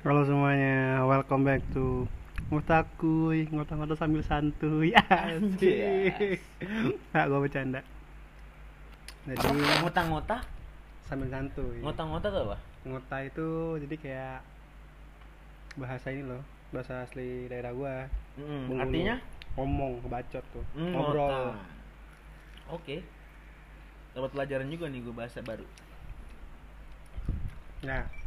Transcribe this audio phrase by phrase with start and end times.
[0.00, 2.08] Halo semuanya, welcome back to
[2.48, 4.96] Ngotakuy, ngota-ngota sambil santuy.
[5.12, 6.40] Anjas.
[7.12, 7.84] Nah, gue bercanda.
[9.28, 10.40] Jadi ngota-ngota
[11.04, 11.84] sambil santuy.
[11.84, 12.56] Ngota-ngota tuh apa?
[12.88, 14.38] Ngota itu jadi kayak
[15.76, 16.40] Bahasa ini loh,
[16.72, 18.08] bahasa asli daerah gua.
[18.40, 19.16] Mm, artinya?
[19.60, 20.64] Ngomong, bacot tuh.
[20.80, 21.60] Mm, Ngobrol.
[22.72, 23.04] Oke.
[24.16, 25.64] Dapat pelajaran juga nih gue bahasa baru.
[27.84, 28.21] Nah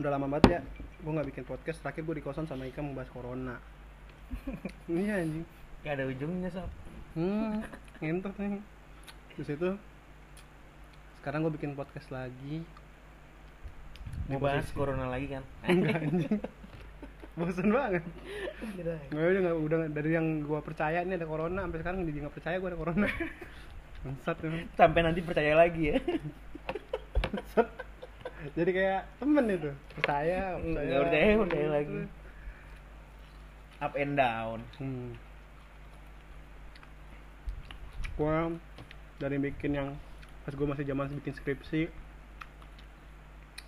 [0.00, 0.60] Udah lama banget ya
[1.00, 3.56] Gue gak bikin podcast, terakhir gue di kosan sama Ika membahas corona
[4.90, 5.44] Iya anjing
[5.80, 6.70] gak ada ujungnya sob
[7.10, 7.58] Hmm,
[7.98, 8.62] ngentot nih.
[9.34, 9.68] Terus itu
[11.18, 12.62] sekarang gue bikin podcast lagi.
[14.30, 16.38] Mau bahas posisi- corona lagi kan Enggak anjing.
[17.34, 18.06] Bosen banget.
[19.10, 22.34] Nggak, udah, nggak- udah dari yang gue percaya nih ada corona sampai sekarang jadi nggak
[22.38, 23.06] percaya gue ada corona.
[24.06, 24.38] Bangsat
[24.78, 25.98] sampai nanti percaya lagi ya.
[28.56, 29.70] Jadi kayak temen itu.
[29.96, 32.00] Percaya, percaya, Nggak percaya, percaya lagi.
[33.80, 34.58] up and down.
[34.76, 35.16] Hmm.
[38.20, 38.36] Gue
[39.16, 39.88] dari bikin yang
[40.44, 41.88] pas gue masih zaman bikin skripsi.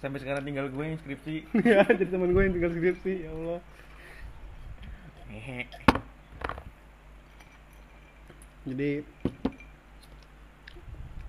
[0.01, 1.35] Sampai sekarang tinggal gue yang skripsi.
[1.69, 3.61] Ya jadi teman gue yang tinggal skripsi ya Allah.
[8.63, 9.03] Jadi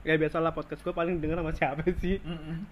[0.03, 2.19] ya biasalah podcast gue paling denger sama siapa sih?
[2.19, 2.67] Mm-mm.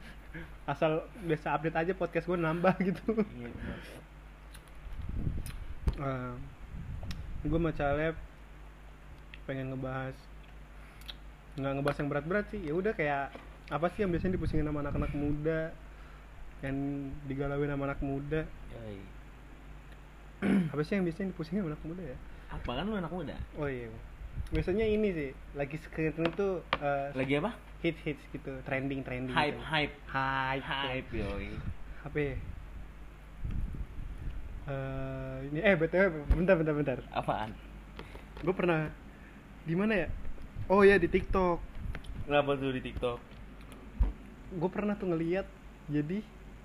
[0.72, 3.12] Asal biasa update aja podcast gue nambah gitu.
[6.00, 6.34] Uh,
[7.44, 8.16] gue sama Caleb
[9.44, 10.16] pengen ngebahas
[11.60, 12.62] nggak ngebahas yang berat-berat sih.
[12.64, 13.36] Ya udah kayak
[13.68, 15.76] apa sih yang biasanya dipusingin sama anak-anak muda?
[16.64, 16.78] Yang
[17.28, 18.42] digalauin sama anak muda.
[18.72, 19.00] Yoi.
[20.74, 22.18] apa sih yang biasanya dipusingin sama anak muda ya?
[22.56, 23.36] Apa kan lu anak muda?
[23.60, 23.92] Oh iya
[24.52, 26.50] biasanya ini sih lagi sekarang itu
[26.84, 27.56] uh, lagi apa?
[27.82, 29.66] hits hits gitu trending trending hype gitu.
[29.66, 29.96] hype.
[30.06, 31.10] Hype hype.
[31.10, 31.50] yoi.
[32.06, 32.36] Apa ya?
[34.72, 36.98] Eh, ini eh btw bentar bentar bentar.
[37.10, 37.52] Apaan?
[38.46, 38.94] Gue pernah
[39.66, 40.08] di mana ya?
[40.70, 41.58] Oh ya di tiktok.
[42.30, 43.18] Kenapa tuh di tiktok?
[44.54, 45.50] Gue pernah tuh ngeliat
[45.90, 46.22] jadi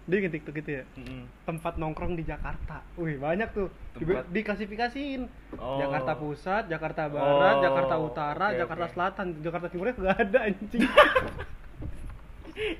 [0.06, 0.84] dia bikin tiktok gitu ya?
[0.94, 1.26] Mm-mm.
[1.42, 2.78] tempat nongkrong di Jakarta.
[2.94, 3.66] Wih banyak tuh.
[3.92, 5.22] Di- Tempat- diklasifikasiin.
[5.54, 5.78] Oh.
[5.78, 8.92] Jakarta Pusat Jakarta Barat Oh, Jakarta Utara oke, Jakarta oke.
[8.92, 9.26] Selatan.
[9.40, 10.82] Jakarta Timurnya gak ada anjing.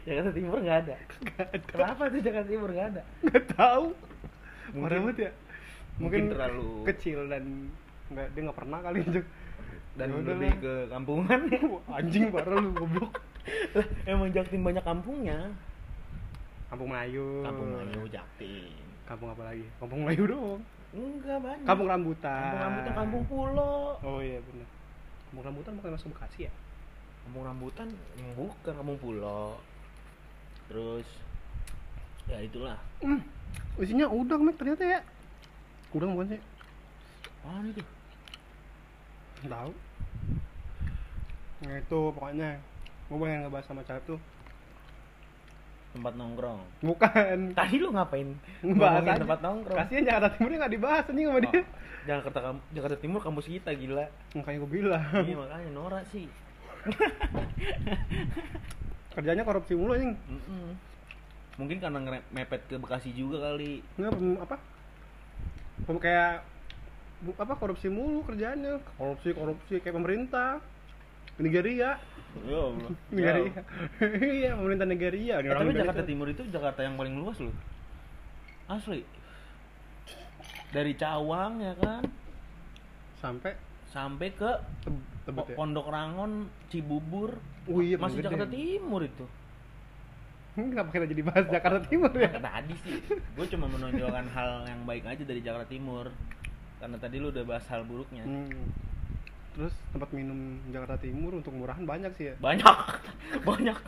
[0.03, 0.95] Jakarta Timur nggak ada.
[1.27, 1.59] Gak ada.
[1.69, 3.03] kenapa tuh Jakarta Timur nggak ada?
[3.23, 3.87] Nggak tahu.
[4.69, 5.31] Mungkin- Parah banget ya.
[5.97, 7.45] mungkin terlalu- kecil dan
[8.07, 9.21] nggak dia nggak pernah kali itu.
[9.97, 10.59] Dan Ya udah lebih lah.
[10.59, 11.41] ke kampungan.
[11.99, 13.13] Anjing parah lu goblok.
[14.05, 15.39] Emang Jaktim banyak kampungnya
[16.66, 17.43] Kampung Melayu.
[17.47, 19.65] Kampung Melayu Jaktim kampung apa lagi?
[19.78, 20.62] Kampung Melayu doang.
[20.91, 22.43] Enggak banyak kampung Rambutan.
[22.43, 23.75] Kampung rambutan kampung pulo.
[24.03, 24.69] Oh iya benar
[25.27, 26.53] kampung Rambutan bukan masuk Bekasi ya?
[27.27, 27.88] Kampung rambutan
[28.38, 29.59] bukan kampung pulo.
[30.71, 31.06] Terus
[32.27, 32.78] ya itulah.
[33.03, 33.22] Hmm.
[33.77, 35.00] isinya udang mek ternyata ya?
[35.94, 36.41] Udang bukan sih?
[37.44, 37.83] Apaan itu?
[39.47, 39.72] Tahu.
[41.66, 42.50] Nah itu pokoknya.
[43.06, 44.21] Gue pengen ngebahas sama Caleb tuh
[45.97, 46.61] tempat nongkrong.
[46.84, 47.37] Bukan.
[47.57, 48.29] Tadi lu ngapain?
[48.62, 49.17] Aja.
[49.17, 49.79] tempat nongkrong.
[49.81, 51.57] kasihan Jakarta Timurnya nggak dibahas anjing sama dia.
[51.57, 51.65] Oh,
[52.07, 54.07] Jakarta Kam- Jakarta Timur kampus kita gila.
[54.37, 55.03] Makanya gue bilang.
[55.25, 56.29] Iya makanya Nora sih.
[59.17, 60.12] Kerjanya korupsi mulu anjing.
[60.15, 60.71] Mm-mm.
[61.57, 63.81] mungkin karena mepet ke Bekasi juga kali.
[63.97, 64.13] Nggak
[64.45, 64.61] apa?
[65.89, 66.45] Kayak
[67.41, 70.61] apa korupsi mulu kerjanya korupsi korupsi kayak pemerintah
[71.39, 72.01] Nigeria.
[72.39, 72.63] Ya
[73.11, 73.63] Nigeria.
[74.21, 77.55] Iya pemerintah Nigeria Eh, tapi Jakarta Timur itu Jakarta yang paling luas loh.
[78.67, 79.01] Asli.
[80.69, 82.03] Dari Cawang ya kan?
[83.17, 83.57] Sampai?
[83.87, 84.51] Sampai ke
[84.83, 85.57] Teb- Tebet ya?
[85.57, 86.33] Pondok Rangon
[86.69, 87.41] Cibubur.
[87.67, 88.57] Oh iya masih paling Jakarta gede.
[88.77, 89.25] Timur itu.
[90.53, 92.33] Kenapa kita jadi bahas Jakarta Timur ya?
[92.33, 92.97] Nah, tadi sih?
[93.33, 96.09] Gue cuma menonjolkan hal yang baik aja dari Jakarta Timur.
[96.77, 98.25] Karena tadi lu udah bahas hal buruknya.
[98.25, 98.53] Hmm.
[99.56, 102.34] Terus tempat minum Jakarta Timur untuk murahan banyak sih ya.
[102.37, 102.77] Banyak.
[103.49, 103.81] Banyak.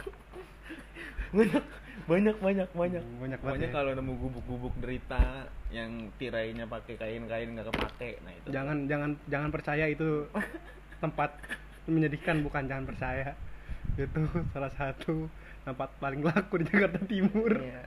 [1.36, 1.64] Banyak.
[2.08, 3.02] Banyak banyak banyak.
[3.04, 3.74] Hmm, banyak pokoknya ya.
[3.76, 8.48] kalau nemu gubuk-gubuk derita yang tirainya pakai kain-kain nggak kepake nah itu.
[8.48, 10.24] Jangan jangan jangan percaya itu
[11.04, 11.36] tempat
[11.84, 13.36] menyedihkan bukan jangan percaya.
[14.00, 14.24] Itu
[14.56, 15.28] salah satu
[15.68, 17.60] tempat paling laku di Jakarta Timur.
[17.60, 17.82] Iya.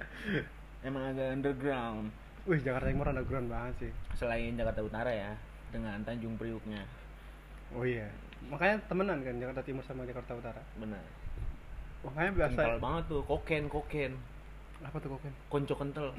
[0.86, 2.14] emang agak underground.
[2.46, 3.92] Wih Jakarta Timur underground banget sih.
[4.22, 5.34] Selain Jakarta Utara ya
[5.74, 6.86] dengan Tanjung Priuknya
[7.78, 8.08] oh iya.
[8.50, 10.62] Makanya temenan kan Jakarta Timur sama Jakarta Utara?
[10.76, 11.04] Benar.
[12.02, 14.12] Makanya biasa kental banget tuh koken koken.
[14.82, 15.34] Apa tuh koken?
[15.48, 16.08] Konco kental.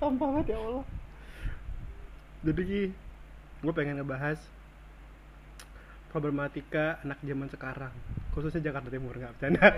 [0.00, 0.84] Sampah banget ya Allah.
[2.40, 2.82] Jadi Ki,
[3.60, 4.40] gue pengen ngebahas
[6.08, 7.92] problematika anak zaman sekarang.
[8.32, 9.68] Khususnya Jakarta Timur nggak bercanda.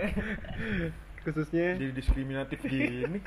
[1.23, 3.23] Khususnya jadi diskriminatif gini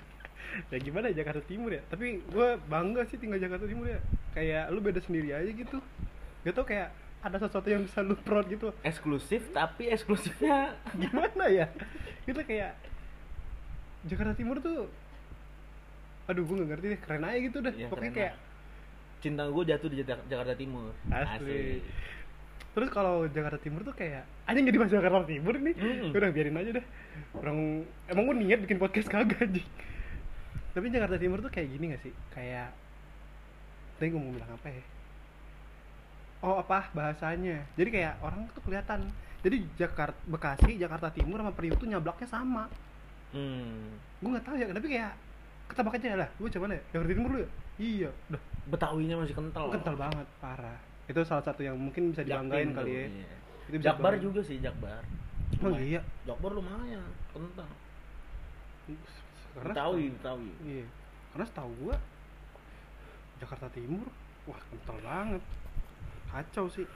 [0.66, 1.82] ya gimana ya Jakarta Timur ya?
[1.84, 4.00] Tapi gue bangga sih tinggal Jakarta Timur ya.
[4.32, 5.78] Kayak lu beda sendiri aja gitu.
[6.42, 6.88] Gak tau kayak
[7.18, 8.70] ada sesuatu yang bisa lu proud gitu.
[8.80, 10.72] Eksklusif tapi eksklusifnya
[11.02, 11.66] gimana ya?
[12.22, 12.72] Kita kayak
[14.04, 14.86] Jakarta Timur tuh
[16.26, 18.34] aduh gue gak ngerti deh keren aja gitu dah Ya, pokoknya kayak
[19.16, 20.90] cinta gue jatuh di Jak- Jakarta Timur.
[21.08, 21.78] Asli.
[22.68, 25.72] terus kalau Jakarta Timur tuh kayak aja nggak dibahas Jakarta Timur nih.
[25.72, 26.12] Mm-mm.
[26.12, 26.86] udah biarin aja deh.
[27.32, 27.58] Orang
[28.06, 29.64] emang gue niat bikin podcast kagak anjing
[30.76, 32.12] tapi Jakarta Timur tuh kayak gini gak sih?
[32.36, 32.68] Kayak
[33.96, 34.84] tadi gue mau bilang apa ya?
[36.44, 36.92] Oh apa?
[36.92, 37.64] Bahasanya.
[37.80, 39.08] Jadi kayak orang tuh kelihatan.
[39.40, 42.68] Jadi Jakarta Bekasi Jakarta Timur sama Priuk tuh nyablaknya sama.
[43.32, 43.98] Hmm.
[44.22, 45.12] gue nggak tahu ya tapi kayak
[45.72, 46.08] ketebak aja.
[46.20, 46.82] Lah gue coba deh.
[46.92, 47.48] Jakarta Timur lu ya?
[47.80, 48.10] Iya.
[48.28, 49.64] Udah Betawinya masih kental.
[49.72, 50.78] Kental banget parah.
[51.08, 53.04] Itu salah satu yang mungkin bisa dibanggain Jaktim kali ya.
[53.08, 53.36] iya.
[53.72, 55.00] Itu bisa Jakbar juga sih Jakbar.
[55.56, 56.04] Emang iya.
[56.28, 57.70] Jakbar lumayan kental
[59.56, 60.86] karena Betawi Betawi iya.
[61.32, 61.96] Karena setahu gua
[63.40, 64.08] Jakarta Timur
[64.44, 65.42] wah kental banget.
[66.28, 66.86] Kacau sih.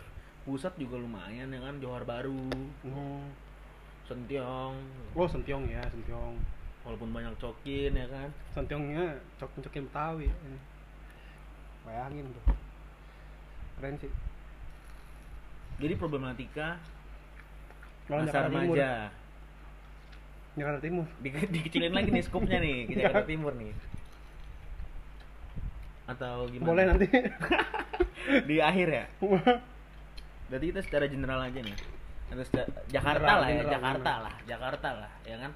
[0.45, 2.49] Pusat juga lumayan ya kan Johor Baru
[2.85, 3.25] oh
[4.09, 4.77] Sentiong.
[5.17, 6.37] Oh Sentiong ya Sentiong.
[6.85, 8.29] Walaupun banyak cokin ya kan.
[8.53, 10.29] Sentiongnya cok cokin Betawi.
[11.85, 12.57] Bayangin tuh.
[13.81, 14.12] Keren sih.
[15.81, 16.77] Jadi problematika
[18.11, 19.12] masa remaja
[20.58, 21.06] Jakarta Timur.
[21.23, 23.73] Di, dikecilin lagi nih skupnya nih ke Jakarta Timur nih.
[26.11, 26.67] Atau gimana?
[26.67, 27.06] Boleh nanti.
[28.50, 29.05] Di akhir ya?
[30.50, 31.76] Berarti kita secara general aja nih.
[32.31, 34.20] Atau secara- Jakarta General, lah ya general, Jakarta general.
[34.26, 35.52] lah Jakarta lah ya kan?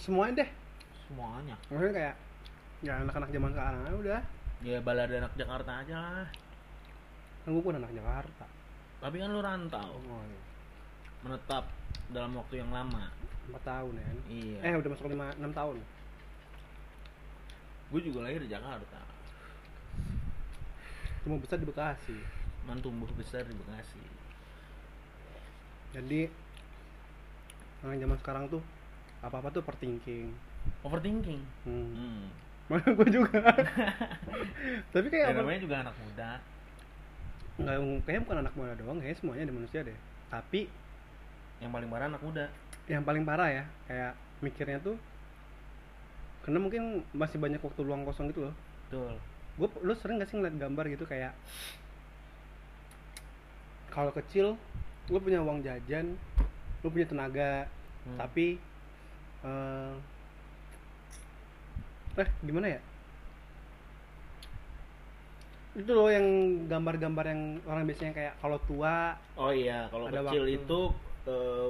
[0.00, 0.50] Semuanya deh.
[1.08, 1.54] Semuanya.
[1.68, 2.14] Maksudnya kayak
[2.78, 4.20] ya anak-anak zaman sekarang udah.
[4.64, 6.28] Ya balada anak Jakarta aja lah.
[7.44, 8.44] Kan gue pun anak Jakarta.
[8.98, 9.94] Tapi kan lu rantau.
[9.94, 10.40] Oh, iya.
[11.18, 11.66] menetap
[12.14, 13.10] dalam waktu yang lama
[13.48, 14.18] empat tahun ya kan?
[14.28, 14.58] iya.
[14.60, 15.76] Eh udah masuk lima enam tahun.
[17.88, 19.00] Gue juga lahir di Jakarta.
[21.24, 22.18] Cuma besar di Bekasi.
[22.68, 24.02] Man tumbuh besar di Bekasi.
[25.96, 26.28] Jadi
[27.80, 28.60] orang zaman sekarang tuh
[29.24, 30.28] apa apa tuh overthinking.
[30.84, 31.40] Overthinking?
[31.64, 31.88] Hmm.
[31.96, 32.22] hmm.
[32.68, 33.40] mana gue juga.
[34.92, 36.30] Tapi kayak ya, namanya juga anak muda.
[37.56, 39.98] Nggak kayaknya bukan anak muda doang kayaknya semuanya ada manusia deh.
[40.28, 40.68] Tapi
[41.64, 42.46] yang paling parah anak muda
[42.88, 44.96] yang paling parah ya kayak mikirnya tuh
[46.42, 48.54] karena mungkin masih banyak waktu luang kosong gitu loh
[48.88, 49.12] betul
[49.58, 51.36] gue lu sering gak sih ngeliat gambar gitu kayak
[53.90, 54.54] kalau kecil
[55.08, 56.16] lu punya uang jajan
[56.80, 57.68] lu punya tenaga
[57.98, 58.16] Hmm.
[58.16, 58.56] tapi
[59.44, 59.92] eh
[62.16, 62.80] eh gimana ya
[65.76, 66.24] itu loh yang
[66.66, 70.56] gambar-gambar yang orang biasanya kayak kalau tua oh iya kalau kecil waktu.
[70.56, 70.80] itu
[71.28, 71.68] eh,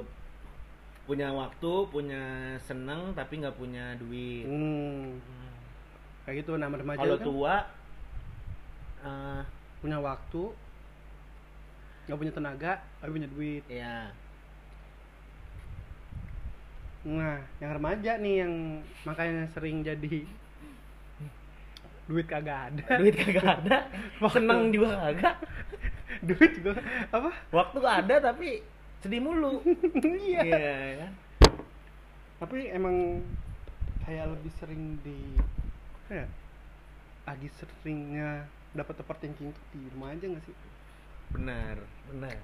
[1.09, 2.21] punya waktu punya
[2.61, 4.45] seneng tapi nggak punya duit.
[4.45, 5.49] Hmm, Hmm.
[6.29, 7.25] kayak gitu nama remaja kalau kan?
[7.25, 7.55] tua
[9.01, 9.41] eh,
[9.81, 10.43] punya waktu
[12.05, 13.65] nggak punya tenaga tapi punya duit.
[13.65, 14.13] Ya
[16.99, 18.53] nah yang remaja nih yang
[19.07, 20.27] makanya sering jadi
[22.09, 22.85] duit kagak ada.
[23.01, 23.85] Duit kagak ada?
[24.33, 25.35] Seneng juga kagak?
[26.27, 26.73] Duit juga
[27.13, 27.29] apa?
[27.53, 28.65] Waktu ada tapi
[28.99, 29.63] sedih mulu.
[30.29, 30.41] Iya.
[30.43, 30.73] Iya
[31.03, 31.13] kan?
[32.39, 33.23] Tapi emang
[34.03, 35.37] kayak lebih sering di
[36.09, 36.25] ya
[37.29, 40.55] lagi seringnya dapat overthinking tuh di rumah aja nggak sih?
[41.35, 41.77] Benar
[42.09, 42.37] benar.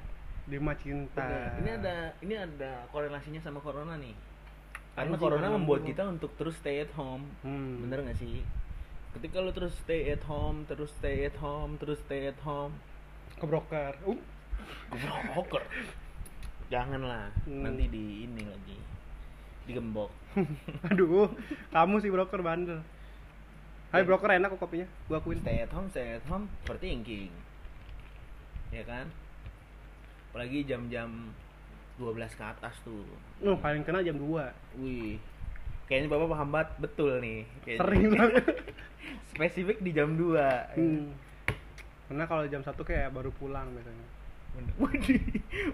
[0.45, 1.25] Di rumah cinta.
[1.25, 1.57] Benar.
[1.63, 4.13] ini ada ini ada korelasinya sama corona nih.
[4.95, 7.27] Karena corona membuat kita untuk terus stay at home.
[7.43, 7.83] Hmm.
[7.83, 8.39] bener gak sih?
[9.12, 12.79] Ketika lu terus stay at home terus stay at home terus stay at home.
[13.35, 14.19] Ke broker uh,
[15.35, 15.63] broker
[16.67, 17.62] janganlah Hmm.
[17.62, 18.77] nanti di ini lagi
[19.65, 20.12] digembok.
[20.91, 21.29] Aduh
[21.69, 22.81] kamu sih broker bandel.
[23.89, 24.88] Hai broker enak kok kopinya.
[25.07, 25.39] Gua akuin.
[25.39, 27.31] Stay at home stay at home overthinking.
[28.74, 29.07] Ya kan?
[30.29, 31.31] Apalagi jam-jam
[31.95, 33.07] 12 ke atas tuh.
[33.39, 34.27] Oh, paling kena jam 2
[34.84, 35.15] wih
[35.88, 36.69] kayaknya bapak paham banget.
[36.81, 37.81] Betul nih kayaknya.
[37.81, 38.45] Sering banget.
[39.31, 40.36] Spesifik di jam 2
[40.75, 41.05] hmm.
[42.05, 44.05] Karena kalau jam 1 kayak baru pulang biasanya
[44.55, 44.74] bener.
[44.81, 45.24] Widih,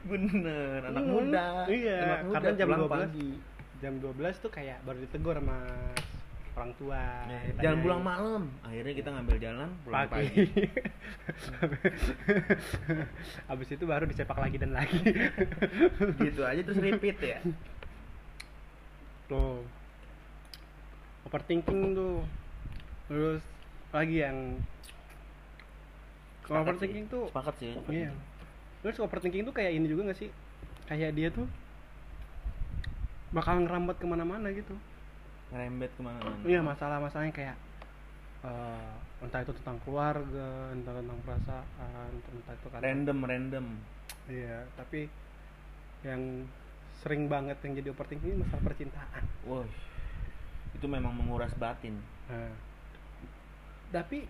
[0.04, 0.78] bener.
[0.84, 1.46] Anak Hmm, muda.
[1.66, 3.30] Iya, anak muda karena jam 12 pagi.
[3.78, 5.58] Jam 12 tuh kayak baru ditegur sama
[6.52, 7.58] orang tua ditanyain.
[7.58, 8.44] jangan pulang malam.
[8.62, 10.44] Akhirnya kita ngambil jalan pulang pagi, pagi,
[13.52, 15.00] Abis itu baru dicepak lagi dan lagi.
[16.22, 17.40] Gitu aja terus repeat ya?
[19.26, 19.64] Tuh.
[21.26, 22.18] Overthinking tuh.
[23.08, 23.42] Terus
[23.92, 24.38] lagi yang
[26.52, 28.12] overthinking tuh sepakat sih Iya.
[28.82, 30.30] Terus overthinking tuh kayak ini juga gak sih?
[30.90, 31.46] Kayak dia tuh
[33.32, 34.76] bakal ngerambat ke mana-mana gitu.
[35.54, 36.42] Ngerembet ke mana-mana.
[36.44, 37.56] Iya masalah-masalahnya kayak
[38.44, 43.66] eh, entah itu tentang keluarga entah tentang perasaan entah itu kan random random.
[44.28, 45.08] Iya tapi
[46.02, 46.50] yang
[47.02, 49.24] sering banget yang jadi overthinking ini masalah percintaan.
[49.46, 49.70] Wah
[50.72, 52.00] itu memang menguras batin.
[52.32, 52.52] Nah,
[53.92, 54.26] tapi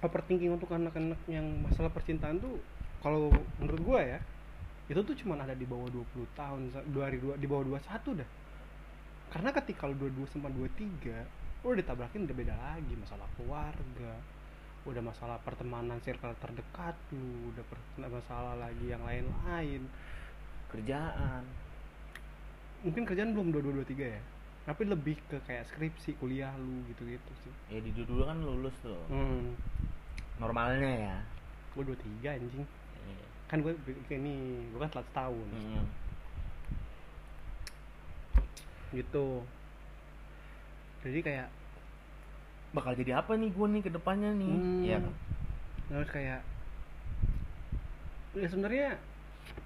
[0.00, 2.58] overthinking untuk anak-anak yang masalah percintaan tuh
[3.00, 4.18] kalau menurut gua ya
[4.90, 6.04] itu tuh cuma ada di bawah 20
[6.34, 8.30] tahun dua hari dua di bawah 21 dah.
[9.30, 14.12] Karena ketika lu 22 sama 23 lu ditabrakin udah beda lagi masalah keluarga
[14.88, 17.64] udah masalah pertemanan circle terdekat lu udah
[18.10, 19.86] masalah lagi yang lain-lain.
[20.74, 21.44] Kerjaan.
[22.82, 24.22] Mungkin kerjaan belum 22 23 ya
[24.70, 27.54] tapi lebih ke kayak skripsi kuliah lu gitu-gitu sih.
[27.72, 29.02] Ya di dulu kan lulus tuh.
[29.08, 29.56] Hmm.
[30.40, 31.16] normalnya ya.
[31.74, 32.64] Gue 23 anjing.
[32.64, 32.79] Iya.
[33.50, 33.74] Kan gue
[34.14, 34.34] ini
[34.70, 35.84] gue kan telat setahun Mm.
[38.90, 39.42] gitu.
[41.02, 41.48] Jadi kayak
[42.70, 44.50] bakal jadi apa nih gue nih ke depannya nih?
[44.54, 45.04] Hmm, kan?
[45.90, 46.40] terus kayak
[48.30, 48.94] ya sebenarnya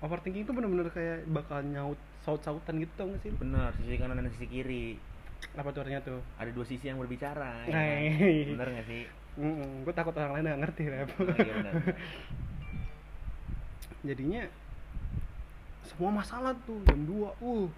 [0.00, 4.32] overthinking tuh bener-bener kayak bakal nyaut saut-sautan gitu tau gak sih bener sisi kanan dan
[4.32, 4.96] sisi kiri.
[5.52, 6.24] Apa tuh artinya tuh?
[6.40, 8.56] Ada dua sisi yang berbicara ya kan?
[8.56, 9.04] Bener gak sih?
[9.84, 11.08] Gue takut orang lain gak ngerti rep.
[11.20, 11.96] Oh, iya bener, bener.
[14.04, 14.44] jadinya
[15.84, 17.68] semua masalah tuh jam 2 uh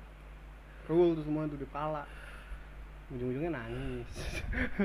[0.87, 2.07] rule tuh semua tuh di kepala.
[3.11, 4.11] Ujung-ujungnya nangis.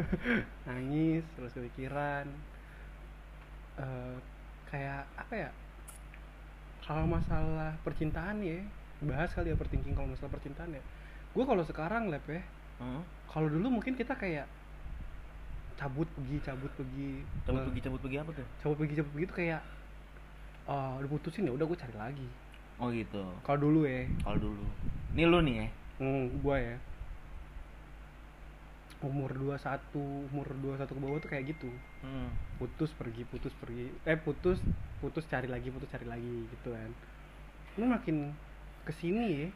[0.70, 2.26] Nangis terus kepikiran.
[3.78, 4.16] Eh,
[4.70, 5.50] kayak apa ya?
[6.82, 8.62] Kalau masalah percintaan ya
[9.02, 10.82] bahas kali ya overthinking kalau masalah percintaan ya.
[11.34, 12.42] Gue kalau sekarang lep ya
[12.82, 13.06] Hmm?
[13.30, 14.50] kalau dulu mungkin kita kayak
[15.78, 17.22] cabut pergi cabut pergi.
[17.46, 18.48] Cabut pergi cabut pergi apa tuh?
[18.58, 19.62] Cabut pergi cabut pergi tuh kayak
[20.72, 22.28] oh udah putusin ya udah gue cari lagi.
[22.80, 23.22] Oh gitu.
[23.44, 24.08] Kalau dulu ya.
[24.24, 24.66] Kalau dulu.
[25.14, 25.68] Ini lu nih ya?
[26.00, 26.76] Hmm, gue ya.
[29.02, 31.70] Umur 21 umur 21 ke bawah tuh kayak gitu.
[32.06, 32.30] Hmm.
[32.62, 33.90] putus pergi putus pergi.
[34.06, 34.62] Eh putus
[35.02, 36.90] putus cari lagi putus cari lagi gitu kan.
[37.78, 38.30] Ini makin
[38.86, 39.50] ke sini ya.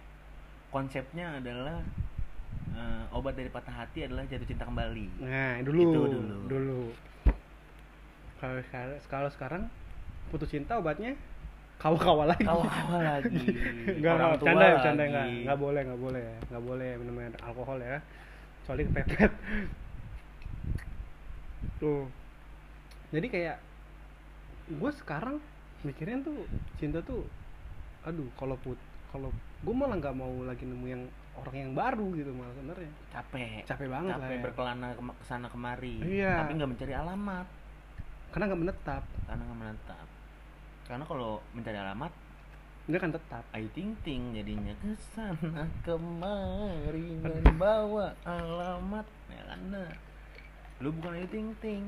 [0.73, 1.77] Konsepnya adalah
[2.73, 5.21] eh, obat dari patah hati adalah jatuh cinta kembali.
[5.21, 6.37] Nah dulu Itu dulu.
[6.49, 6.81] dulu.
[8.41, 9.63] Kalau sekarang kalau sekarang
[10.27, 11.15] putus cinta obatnya
[11.75, 13.35] kawa-kawa lagi kawa-kawa lagi
[13.99, 14.81] enggak, tua canda ya, lagi.
[14.81, 15.25] canda enggak.
[15.27, 16.25] Enggak boleh, enggak boleh.
[16.47, 17.97] Enggak boleh minum alkohol ya.
[18.63, 19.31] Soalnya kepepet.
[21.77, 22.03] Tuh.
[23.11, 23.57] Jadi kayak
[24.65, 25.37] gue sekarang
[25.83, 26.43] mikirin tuh
[26.75, 27.23] cinta tuh
[28.01, 28.75] aduh kalau put
[29.11, 29.29] kalau
[29.61, 31.03] gue malah nggak mau lagi nemu yang
[31.35, 34.41] orang yang baru gitu malah sebenarnya capek capek banget lah capek ya.
[34.41, 36.41] berkelana kema- ke sana kemari Iya.
[36.41, 37.45] tapi nggak mencari alamat
[38.33, 40.07] karena nggak menetap karena nggak menetap
[40.85, 42.13] karena kalau mencari alamat
[42.85, 43.41] dia kan tetap.
[43.49, 49.05] Ayo ting ting jadinya ke sana kemari membawa alamat.
[49.33, 49.59] Ya kan?
[49.73, 49.91] Nah.
[50.83, 51.81] lu bukan ayo ting ting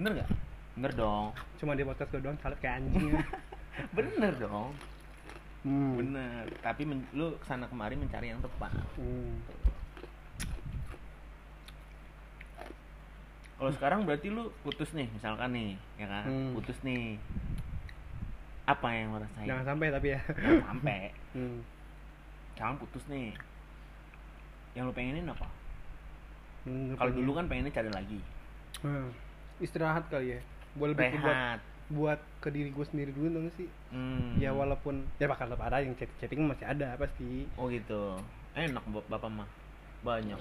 [0.00, 0.30] bener nggak?
[0.74, 1.36] Bener dong.
[1.60, 3.12] Cuma di podcast gue doang salah kayak anjing.
[3.96, 4.72] Bener dong.
[5.60, 6.00] Hmm.
[6.00, 6.48] bener.
[6.64, 8.72] Tapi men- lu ke sana kemari mencari yang tepat.
[8.96, 9.36] Hmm.
[13.60, 16.24] kalau sekarang berarti lu putus nih misalkan nih ya kan?
[16.24, 16.56] Hmm.
[16.56, 17.20] putus nih
[18.70, 19.46] apa yang lu rasain?
[19.48, 20.20] Jangan sampai tapi ya.
[20.26, 21.00] Jangan sampai.
[21.30, 21.62] Hmm.
[22.58, 23.30] sekarang putus nih.
[24.74, 25.46] Yang lu pengenin apa?
[26.66, 28.20] Hmm, kalau dulu kan pengennya cari lagi.
[28.82, 29.14] Hmm.
[29.62, 30.40] istirahat kali ya.
[30.74, 31.60] Buat lebih buat
[31.90, 33.70] buat ke diri gue sendiri dulu dong sih.
[33.94, 34.34] Hmm.
[34.42, 37.46] ya walaupun ya bakal tetap ada yang chat chatting masih ada pasti.
[37.54, 38.18] Oh gitu.
[38.58, 39.48] Enak bap- bapak mah.
[40.02, 40.38] Banyak.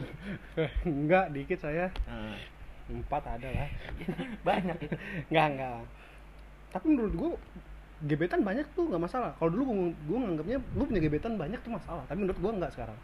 [0.90, 1.94] Enggak dikit saya.
[2.10, 2.38] Eh,
[2.90, 3.70] empat ada lah.
[4.48, 4.78] Banyak.
[4.90, 4.96] Itu
[5.30, 5.80] enggak enggak.
[6.74, 7.32] Tapi menurut gue
[8.00, 9.32] gebetan banyak tuh nggak masalah.
[9.36, 9.76] Kalau dulu gue
[10.08, 12.98] gue nganggapnya lu punya gebetan banyak tuh masalah tapi menurut gue enggak sekarang.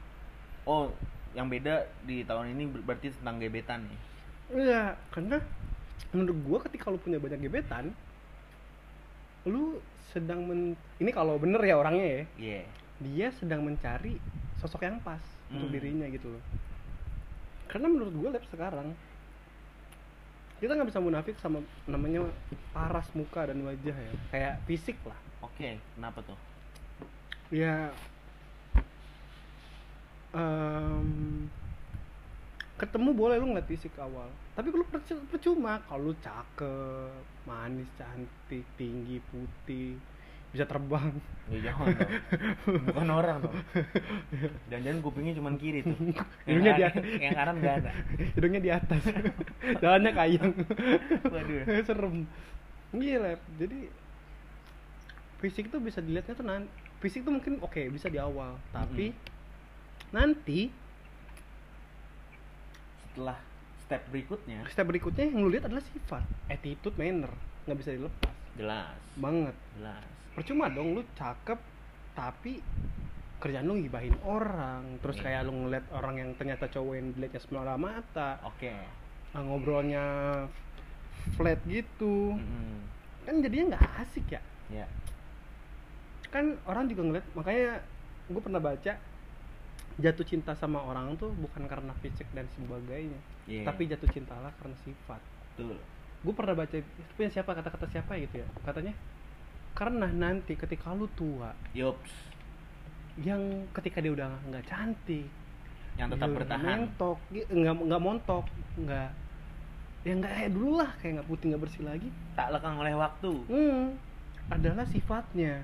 [0.64, 0.88] Oh
[1.36, 4.00] yang beda di tahun ini ber- berarti tentang gebetan nih?
[4.56, 5.38] Iya karena
[6.16, 7.92] menurut gue ketika lu punya banyak gebetan
[9.46, 9.78] lu
[10.10, 12.22] sedang men ini kalau bener ya orangnya ya.
[12.40, 12.62] Iya.
[13.04, 14.16] Dia sedang mencari
[14.58, 15.22] sosok yang pas
[15.52, 15.76] untuk Hmm.
[15.76, 16.44] dirinya gitu loh.
[17.68, 18.96] Karena menurut gue lab sekarang
[20.66, 22.26] kita nggak bisa munafik sama namanya
[22.74, 24.12] paras muka dan wajah ya.
[24.34, 25.18] Kayak fisik lah.
[25.46, 26.38] Oke kenapa tuh?
[27.54, 27.94] Ya
[30.34, 31.46] em,
[32.82, 34.26] ketemu boleh lu ngeliat fisik awal.
[34.58, 40.02] Tapi lu perc- percuma kalau lu cakep manis cantik tinggi putih
[40.56, 41.12] bisa terbang.
[41.52, 42.12] Ya jangan dong.
[42.88, 43.56] Bukan orang dong.
[44.72, 45.92] Jangan-jangan kupingnya cuma kiri tuh.
[46.00, 47.04] Yang, Hidungnya di atas.
[47.20, 47.92] yang kanan nggak ada.
[48.40, 49.04] Hidungnya di atas.
[49.84, 50.52] Jalannya kayang.
[51.28, 51.62] Waduh.
[51.84, 52.16] Serem.
[52.96, 53.36] Gila.
[53.60, 53.80] Jadi
[55.44, 56.64] fisik tuh bisa dilihatnya tuh nan
[57.04, 58.56] fisik tuh mungkin oke bisa di awal.
[58.72, 59.12] Tapi
[60.16, 60.72] nanti
[63.12, 63.36] setelah
[63.84, 66.24] step berikutnya step berikutnya yang lu lihat adalah sifat.
[66.48, 67.36] Attitude manner.
[67.68, 68.98] Nggak bisa dilepas jelas.
[69.16, 69.56] Banget.
[69.76, 70.06] Jelas.
[70.34, 71.60] Percuma dong lu cakep
[72.12, 72.60] tapi
[73.38, 75.00] kerjaan lu ngibahin orang.
[75.00, 75.24] Terus Iya.
[75.24, 78.40] kayak lu ngeliat orang yang ternyata cowok yang dilihatnya semua mata.
[78.44, 78.72] Oke.
[79.32, 80.04] Ah, ngobrolnya
[81.34, 82.34] flat gitu.
[82.34, 82.80] Mm-mm.
[83.26, 84.42] kan jadinya nggak asik ya?
[84.70, 84.86] Ya
[86.30, 87.80] kan orang juga ngeliat makanya
[88.28, 88.94] gue pernah baca
[89.96, 93.16] jatuh cinta sama orang tuh bukan karena fisik dan sebagainya
[93.48, 93.64] Iya.
[93.64, 95.22] tapi jatuh cintalah karena sifat.
[95.56, 95.80] Betul
[96.26, 97.54] gue pernah baca itu punya siapa?
[97.54, 98.18] Kata-kata siapa?
[98.18, 98.48] Gitu ya.
[98.66, 98.98] Katanya
[99.76, 102.34] karena nanti ketika lu tua yups.
[103.20, 103.40] yang
[103.76, 105.28] ketika dia udah nggak cantik
[105.96, 106.64] yang tetap dia bertahan.
[106.64, 108.44] mentok nggak nggak montok
[108.76, 109.10] nggak
[110.04, 112.10] ya nggak kayak dulu lah kayak nggak putih nggak bersih lagi.
[112.36, 113.32] Tak lekang oleh waktu.
[113.48, 113.86] Hmm,
[114.52, 115.64] adalah sifatnya.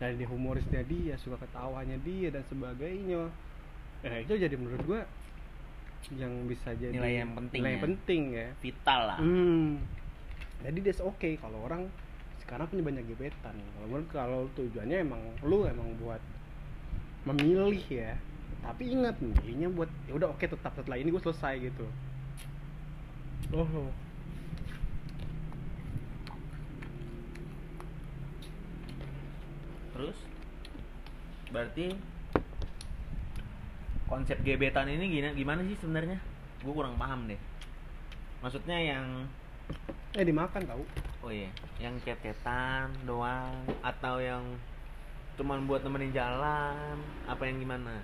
[0.00, 3.28] Dari dia humorisnya dia suka ketawanya dia dan sebagainya.
[4.00, 5.02] Nah itu jadi menurut gua
[6.16, 7.80] yang bisa jadi Nilai yang penting nilai ya.
[7.84, 8.48] penting ya.
[8.64, 9.18] Vital lah.
[9.20, 9.84] Hmm.
[10.60, 11.88] Jadi that's okay kalau orang
[12.44, 13.56] sekarang punya banyak gebetan.
[13.56, 16.20] Kalau menurut kalau tujuannya emang lu emang buat
[17.28, 18.16] memilih ya.
[18.60, 21.86] Tapi ingat milihnya buat ya udah oke tetap setelah ini gue selesai gitu.
[23.50, 23.88] Oh.
[30.00, 30.16] terus
[31.52, 31.92] berarti
[34.08, 36.16] konsep gebetan ini gimana gimana sih sebenarnya
[36.64, 37.36] gue kurang paham deh
[38.40, 39.28] maksudnya yang
[40.12, 40.82] Eh dimakan tau.
[41.20, 41.48] oh iya
[41.78, 44.40] yang cat-catan doang atau yang
[45.34, 48.00] cuman buat nemenin jalan apa yang gimana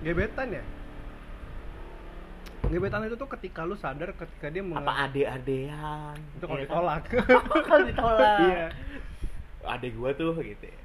[0.00, 0.64] Gebetan ya?
[2.62, 6.70] Gebetan itu tuh ketika lu sadar ketika dia meng- apa ade-adean itu kalau Iya kan?
[6.70, 7.02] ditolak.
[7.66, 8.66] kalau ditolak Iya.
[9.62, 10.80] adek gua tuh gitu ya.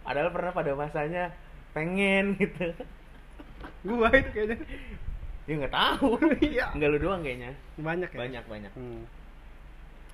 [0.00, 1.24] padahal pernah pada masanya
[1.70, 2.72] pengen gitu
[3.82, 4.58] Gua itu kayaknya
[5.50, 6.14] ya nggak tahu
[6.46, 6.64] Iya.
[6.70, 8.16] nggak lu doang kayaknya banyak ya.
[8.16, 9.02] banyak banyak Hmm.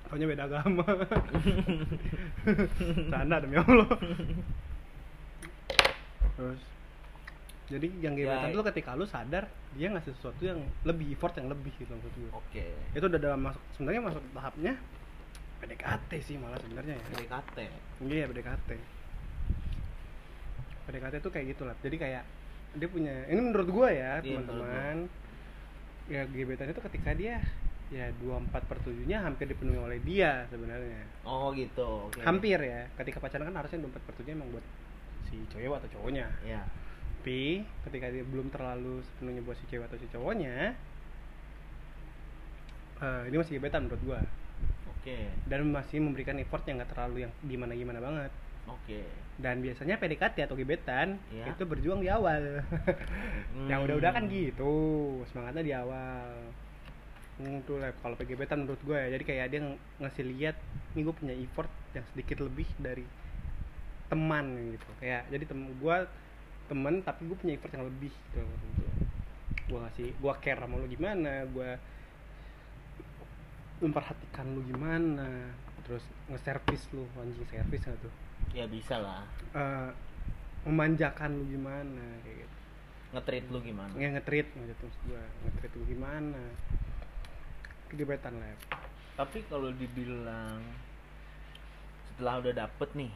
[0.01, 0.85] Pokoknya beda agama.
[3.11, 3.87] Canda demi Allah.
[6.33, 6.61] Terus
[7.67, 8.49] jadi yang gebetan Ya.
[8.49, 9.43] itu ketika lu sadar
[9.75, 12.29] dia ngasih sesuatu yang lebih effort yang lebih gitu maksud gue.
[12.31, 12.63] oke
[12.95, 14.73] Itu udah dalam masuk sebenarnya masuk tahapnya
[15.59, 17.03] PDKT sih malah sebenarnya ya.
[17.11, 17.55] PDKT
[18.07, 18.69] Iya PDKT.
[20.87, 21.75] PDKT itu kayak gitu lah.
[21.77, 22.23] Jadi kayak
[22.73, 24.95] dia punya ini menurut gua ya Iya, teman-teman.
[26.07, 27.43] Ya gebetan itu ketika dia
[27.87, 31.03] ya 24 per 7 nya hampir dipenuhi oleh dia sebenarnya.
[31.23, 32.87] oh gitu oke Hampir ya.
[32.99, 34.65] Ketika pacaran kan harusnya 24 per 7 nya emang buat
[35.27, 36.27] si cewek atau cowoknya.
[36.47, 36.63] ya
[37.27, 40.71] Tapi ketika dia belum terlalu sepenuhnya buat si cewek atau si cowoknya
[43.03, 44.19] eh, ini masih gebetan menurut gua
[44.89, 45.17] oke
[45.51, 48.31] dan masih memberikan effort yang nggak terlalu yang gimana gimana banget
[48.65, 49.01] oke
[49.37, 51.53] dan biasanya PDKT atau gebetan Iya.
[51.53, 52.41] itu berjuang di awal
[53.69, 53.85] yang Hmm.
[53.85, 54.73] udah-udah kan gitu
[55.29, 56.25] semangatnya di awal
[57.37, 57.93] hmm, tuh Lep.
[58.01, 60.55] kalau gebetan menurut gue ya jadi kayak dia ng- ngasih lihat
[60.97, 63.05] nih gue punya effort yang sedikit lebih dari
[64.09, 65.95] teman gitu kayak jadi tem gue
[66.67, 68.41] temen tapi gue punya effort yang lebih gitu
[69.67, 71.69] gue ngasih gue care sama lu gimana gue
[73.77, 75.53] memperhatikan lu gimana
[75.85, 78.13] terus nge-service lu anjing servis nggak tuh
[78.51, 79.23] ya bisa lah.
[79.51, 79.89] Eh,
[80.63, 82.55] memanjakan lu gimana kayak gitu.
[83.07, 83.91] Ngetrit lu gimana?
[83.91, 85.23] Nggak nge-treat gitu gua.
[85.45, 86.41] Nge-treat lu gimana?
[87.87, 88.47] Itu gebetan lah.
[88.47, 88.57] Ya.
[89.17, 90.61] tapi kalau dibilang
[92.05, 93.09] setelah udah dapet nih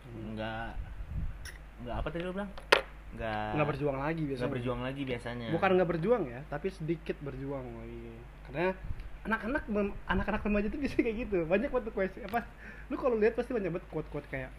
[0.00, 0.32] Hmm.
[0.32, 0.70] nggak
[1.82, 2.50] nggak apa tadi lu bilang?
[3.10, 4.40] Nggak nggak berjuang lagi biasanya.
[4.40, 5.46] nggak berjuang lagi biasanya.
[5.50, 7.98] Bukan nggak berjuang ya tapi sedikit berjuang lagi
[8.46, 8.70] karena
[9.20, 9.62] anak-anak
[10.06, 11.38] anak-anak remaja itu biasanya kayak gitu.
[11.44, 12.40] Banyak banget quotes apa?
[12.86, 14.50] Lu kalau lihat pasti banyak banget quote-quote kayak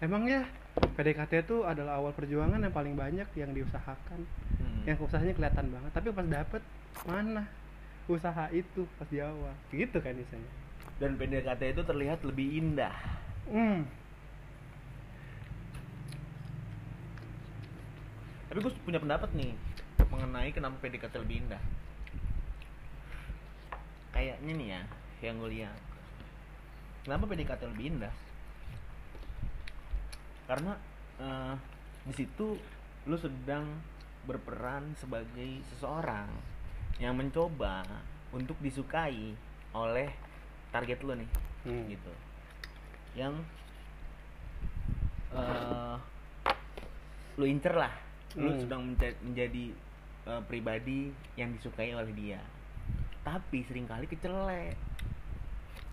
[0.00, 0.48] emang ya
[0.96, 4.20] PDKT itu adalah awal perjuangan yang paling banyak yang diusahakan.
[4.60, 4.84] Hmm.
[4.88, 5.90] yang usahanya kelihatan banget.
[5.92, 6.62] Tapi pas dapet
[7.04, 7.44] mana
[8.08, 9.52] usaha itu pas di awal?
[9.72, 10.50] Gitu kan biasanya.
[11.00, 12.96] Dan PDKT itu terlihat lebih indah.
[13.50, 13.84] Hmm.
[18.50, 19.54] tapi gue punya pendapat nih
[20.10, 21.62] mengenai kenapa PDKT lebih indah.
[24.10, 24.82] Kayaknya nih ya
[25.22, 25.78] yang gue lihat.
[27.06, 28.14] Kenapa PDKT lebih indah
[30.50, 30.74] karena
[31.16, 31.54] eh,
[32.02, 32.58] di situ
[33.06, 33.70] lu sedang
[34.26, 36.26] berperan sebagai seseorang
[36.98, 37.86] yang mencoba
[38.30, 39.32] untuk disukai
[39.70, 40.10] oleh
[40.68, 41.86] target lu nih Hmm.
[41.86, 42.12] gitu
[43.14, 43.36] yang
[45.30, 45.96] eh
[47.36, 47.92] lu incer lah
[48.34, 48.60] lu Hmm.
[48.60, 49.64] sedang menca- menjadi
[50.26, 52.40] eh, pribadi yang disukai oleh dia
[53.20, 54.74] tapi sering kali kecele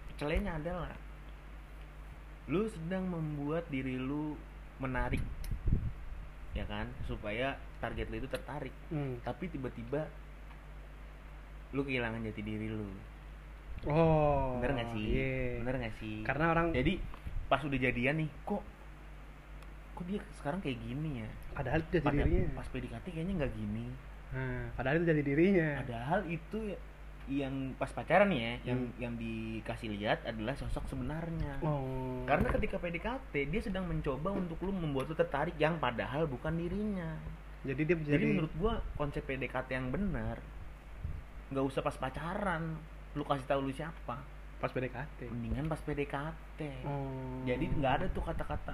[0.09, 0.91] kecelenya adalah
[2.47, 4.35] lu sedang membuat diri lu
[4.77, 5.21] menarik
[6.51, 6.87] ya kan?
[7.03, 8.73] Supaya target lu itu tertarik.
[8.87, 9.19] Hmm.
[9.21, 10.07] tapi tiba-tiba
[11.69, 12.87] lu kehilangan jati diri lu.
[13.85, 15.05] Oh bener nggak sih?
[15.05, 15.59] iya.
[15.61, 16.17] bener nggak sih?
[16.23, 16.97] Karena orang jadi
[17.45, 18.63] pas udah jadian nih kok
[19.93, 21.29] kok dia sekarang kayak gini ya?
[21.53, 22.49] Padahal itu jadi Pada- dirinya.
[22.53, 23.85] pas PDKT kayaknya nggak gini.
[24.27, 25.69] Nah, padahal itu jadi dirinya.
[25.81, 26.81] Padahal itu ya-
[27.27, 28.95] yang pas pacaran ya yang Hmm.
[28.95, 31.59] yang dikasih lihat adalah sosok sebenarnya.
[31.59, 32.23] Oh.
[32.23, 37.19] Karena ketika PDKT dia sedang mencoba untuk lu membuat lu tertarik yang padahal bukan dirinya.
[37.67, 40.39] Jadi dia jadi, jadi, menurut gua konsep PDKT yang benar
[41.47, 42.75] nggak usah pas pacaran
[43.15, 44.23] lu kasih tahu lu siapa.
[44.57, 47.43] Pas PDKT mendingan pas PDKT oh.
[47.43, 48.73] Jadi nggak ada tuh kata-kata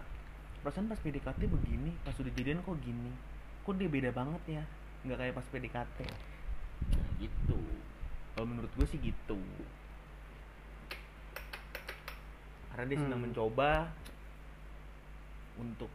[0.64, 3.12] perasaan pas PDKT begini pas udah jadian kok gini.
[3.66, 4.64] Kok dia beda banget ya?
[5.04, 5.98] Nggak kayak pas PDKT
[6.84, 7.60] nah, gitu
[8.34, 9.38] kalau menurut gue sih gitu.
[12.74, 13.30] Karena dia sedang Hmm.
[13.30, 13.94] mencoba
[15.62, 15.92] untuk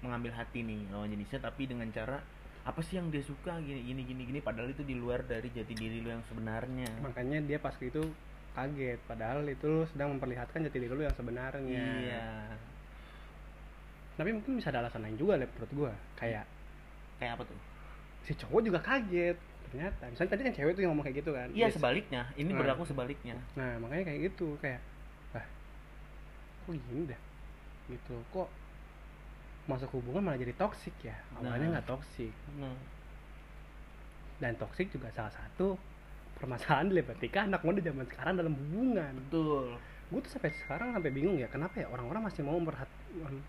[0.00, 2.22] mengambil hati nih lawan jenisnya tapi dengan cara
[2.64, 3.60] apa sih yang dia suka?
[3.60, 4.40] Gini gini gini gini.
[4.40, 6.88] Padahal itu di luar dari jati diri lu yang sebenarnya.
[7.00, 8.00] Makanya dia pas itu
[8.56, 11.84] kaget padahal itu lu sedang memperlihatkan jati diri lu yang sebenarnya.
[12.00, 12.28] Iya.
[14.16, 15.92] Tapi mungkin bisa ada alasan lain juga Lep, menurut gua.
[16.16, 16.44] Kayak
[17.20, 17.60] kayak apa tuh?
[18.26, 21.48] si cowok juga kaget ternyata misalnya tadi kan cewek tuh yang ngomong kayak gitu kan.
[21.52, 22.22] Iya sebaliknya.
[22.34, 22.58] Ini Nah.
[22.58, 23.36] berlaku sebaliknya.
[23.54, 24.58] Nah makanya kayak gitu.
[24.58, 24.80] Kayak
[25.32, 25.46] ah
[26.64, 27.20] kok gini dah?
[27.88, 28.16] Gitu.
[28.30, 28.48] Kok
[29.68, 31.16] masuk hubungan malah jadi toksik ya?
[31.36, 31.72] Awalnya Nah.
[31.78, 32.76] nggak toksik nah.
[34.38, 35.74] Dan toksik juga salah satu
[36.38, 39.12] permasalahan di ketika anak muda zaman sekarang dalam hubungan.
[39.26, 39.74] Betul.
[40.08, 43.42] Gue tuh sampai sekarang sampai bingung ya kenapa ya orang-orang masih mau memperhat em,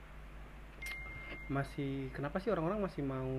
[1.48, 3.30] masih kenapa sih orang-orang masih mau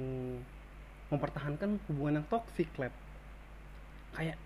[1.10, 2.94] mempertahankan hubungan yang toksik lab
[4.14, 4.38] kayak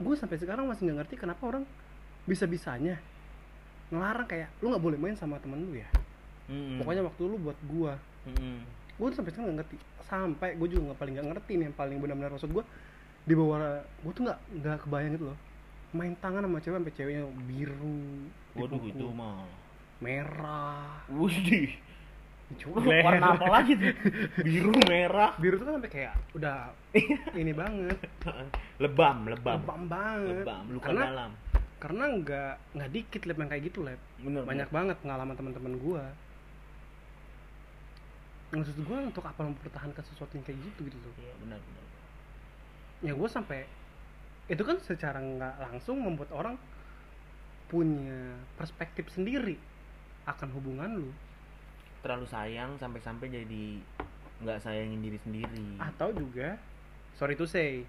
[0.00, 1.64] gue sampai sekarang masih nggak ngerti kenapa orang
[2.24, 3.00] bisa-bisanya
[3.90, 5.88] ngelarang kayak lu nggak boleh main sama temen lu ya.
[6.50, 6.82] Mm-mm.
[6.82, 7.92] pokoknya waktu lu buat gue
[8.26, 8.58] Mm-mm.
[8.98, 9.76] gue tuh sampai sekarang nggak ngerti.
[10.10, 12.64] Sampai gue juga nggak paling nggak ngerti nih yang paling benar-benar maksud gue
[13.24, 15.38] di bawah gue tuh nggak nggak kebayang gitu loh.
[15.94, 18.00] Main tangan sama cewek sampai ceweknya biru
[18.58, 19.46] waduh itu mah
[20.00, 21.04] merah.
[21.12, 21.76] Widih.
[22.58, 23.94] Cu- warna apa lagi tuh?
[24.42, 25.38] Biru merah.
[25.38, 26.74] Biru tuh kan sampai kayak udah
[27.40, 27.98] ini banget.
[28.82, 29.62] Lebam lebam.
[29.62, 30.42] Lebam banget.
[30.42, 31.30] Lebam luka karena dalam.
[31.80, 34.00] karena nggak nggak dikit lab yang kayak gitu lab.
[34.18, 36.04] Bener banyak banget pengalaman teman-teman gua.
[38.50, 41.84] Maksud gua untuk apa mempertahankan sesuatu yang kayak gitu gitu loh iya benar benar
[43.00, 43.64] ya gue sampai
[44.50, 46.58] itu kan secara nggak langsung membuat orang
[47.72, 49.56] punya perspektif sendiri
[50.28, 51.10] akan hubungan lu
[52.00, 53.64] terlalu sayang sampai-sampai jadi
[54.40, 56.56] nggak sayangin diri sendiri atau juga
[57.12, 57.84] sorry to say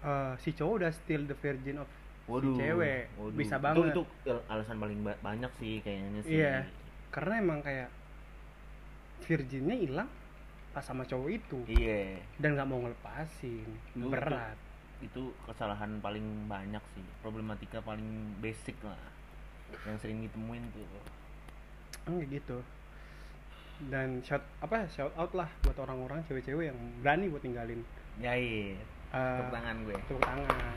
[0.00, 1.90] eh, si cowok udah still the virgin of
[2.24, 3.10] waduh cewek.
[3.12, 3.34] waduh.
[3.34, 3.84] Bisa Itu- banget.
[3.92, 4.02] itu,
[4.46, 6.66] alasan paling ba- banyak sih kayaknya sih Iya.
[7.10, 7.90] karena emang kayak
[9.20, 10.10] virginnya hilang
[10.72, 14.56] pas sama cowok itu iya dan nggak mau ngelepasin Itu- berat
[14.98, 18.06] itu kesalahan paling banyak sih problematika paling
[18.38, 18.96] basic lah
[19.84, 20.86] yang sering ditemuin tuh
[22.06, 22.58] Enggak gitu.
[23.90, 27.82] Dan shout apa shout out lah buat orang-orang cewek-cewek yang berani buat ninggalin
[28.20, 28.78] ya iya.
[29.12, 29.96] Eh, tepuk tangan gue.
[30.08, 30.72] tepuk tangan.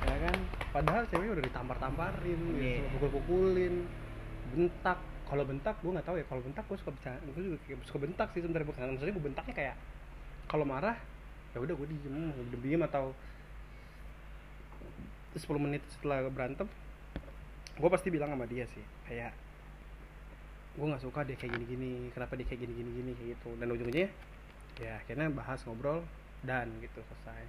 [0.00, 0.36] Ya kan?
[0.72, 2.80] Padahal cewek udah ditampar-tamparin Iya.
[2.80, 3.74] gitu, pukul-pukulin.
[4.54, 4.98] Bentak.
[5.28, 6.24] Kalau bentak gue nggak tahu ya.
[6.26, 8.68] Kalau bentak gue suka bercanda gue juga suka bentak sih sebenarnya.
[8.68, 9.76] Bukan maksudnya gue bentaknya kayak
[10.50, 10.98] kalau marah
[11.50, 13.10] ya udah gue diem gue diem atau
[15.34, 16.66] 10 menit setelah berantem
[17.78, 19.30] gue pasti bilang sama dia sih kayak
[20.70, 23.50] gue nggak suka dia kayak gini-gini kenapa dia kayak gini-gini gini kayak gitu.
[23.58, 24.10] Dan ujung-ujungnya
[24.80, 26.00] ya akhirnya bahas ngobrol
[26.46, 27.42] dan gitu selesai.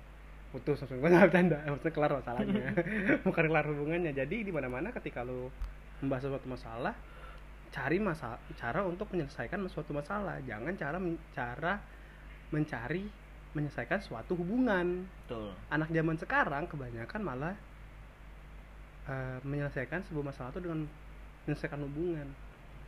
[0.52, 2.68] Putus langsung gue nggak bercanda maksudnya kelar masalahnya.
[3.28, 4.12] Bukan kelar hubungannya.
[4.12, 5.48] Jadi di mana mana ketika lu
[6.02, 6.96] membahas suatu masalah
[7.72, 10.42] cari masalah cara untuk menyelesaikan suatu masalah.
[10.44, 11.80] Jangan cara men- cara
[12.52, 13.08] mencari
[13.54, 15.08] menyelesaikan suatu hubungan.
[15.28, 15.56] Betul.
[15.72, 17.56] Anak zaman sekarang kebanyakan malah
[19.08, 20.90] eh, menyelesaikan sebuah masalah itu dengan
[21.48, 22.28] menyelesaikan hubungan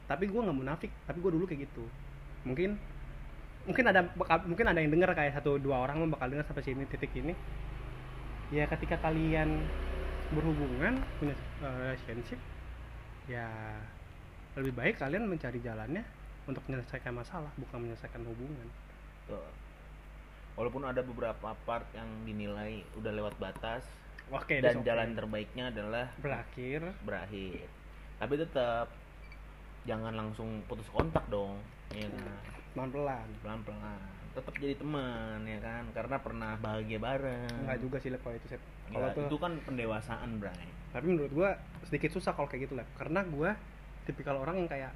[0.06, 1.86] tapi gue nggak munafik tapi gue dulu kayak gitu.
[2.44, 2.76] Mungkin
[3.63, 4.04] mungkin ada
[4.44, 7.34] mungkin ada yang dengar kayak satu dua orang bakal dengar sampai sini titik ini.
[8.52, 9.63] Ya ketika kalian
[10.34, 12.39] berhubungan punya eh, relationship
[13.30, 13.48] ya
[14.60, 16.04] lebih baik kalian mencari jalannya
[16.46, 18.68] untuk menyelesaikan masalah bukan menyelesaikan hubungan.
[20.54, 23.82] Walaupun ada beberapa part yang dinilai udah lewat batas
[24.30, 24.86] oke dan okay.
[24.86, 26.94] jalan terbaiknya adalah berakhir.
[27.02, 27.66] berakhir.
[28.22, 28.88] Tapi tetap
[29.84, 31.60] jangan langsung putus kontak dong
[31.91, 32.36] ya kan?
[32.74, 34.02] Pelan pelan pelan pelan
[34.34, 35.84] tetap jadi teman ya kan?
[35.93, 37.54] Karena pernah bahagia bareng.
[37.69, 38.62] Enggak juga sih Lep, kalau itu Sep.
[38.89, 40.69] Kalau Nggak, tuh itu kan pendewasaan Bray.
[40.89, 41.50] Tapi menurut gua
[41.86, 42.89] sedikit susah kalau kayak gitu Lep.
[42.98, 43.54] Karena gua
[44.10, 44.89] tipikal orang yang kayak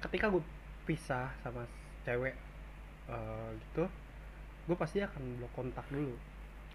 [0.00, 0.40] ketika gua
[0.88, 1.68] pisah sama
[2.06, 2.32] cewek
[3.10, 3.84] eh, gitu
[4.66, 6.14] gue pasti akan blok kontak dulu.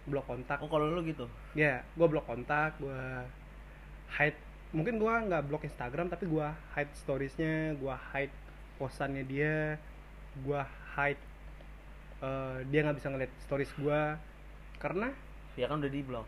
[0.08, 0.58] Blok kontak.
[0.64, 1.28] Oh kalau lu gitu?
[1.52, 3.00] Ya gue blok kontak gue
[4.16, 4.40] hide
[4.72, 8.34] mungkin gue nggak blok Instagram tapi gue hide storiesnya gue hide
[8.80, 9.76] posannya dia
[10.40, 10.62] gue
[10.96, 11.22] hide
[12.24, 14.00] eh, dia nggak bisa ngeliat stories gue
[14.80, 15.12] karena
[15.54, 16.24] ya kan udah di blok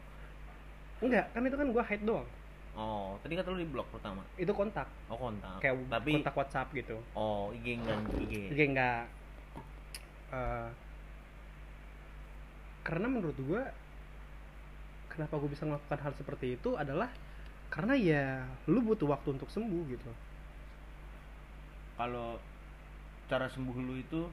[1.02, 2.28] enggak kan itu kan gue hide doang.
[2.74, 4.22] Oh tadi kata lu di blok pertama?
[4.35, 4.88] Itu kontak.
[5.07, 5.62] Oh kontak.
[5.62, 6.96] Kayak tapi kontak WhatsApp gitu.
[7.14, 9.02] Oh IG enggak IG jadi nggak.
[10.35, 10.68] Eh,
[12.85, 13.62] karena menurut gue
[15.09, 17.09] kenapa gue bisa melakukan hal seperti itu adalah
[17.74, 18.24] karena ya
[18.70, 20.10] lu butuh waktu untuk sembuh gitu.
[21.98, 22.38] Kalau
[23.26, 24.30] cara sembuh lu itu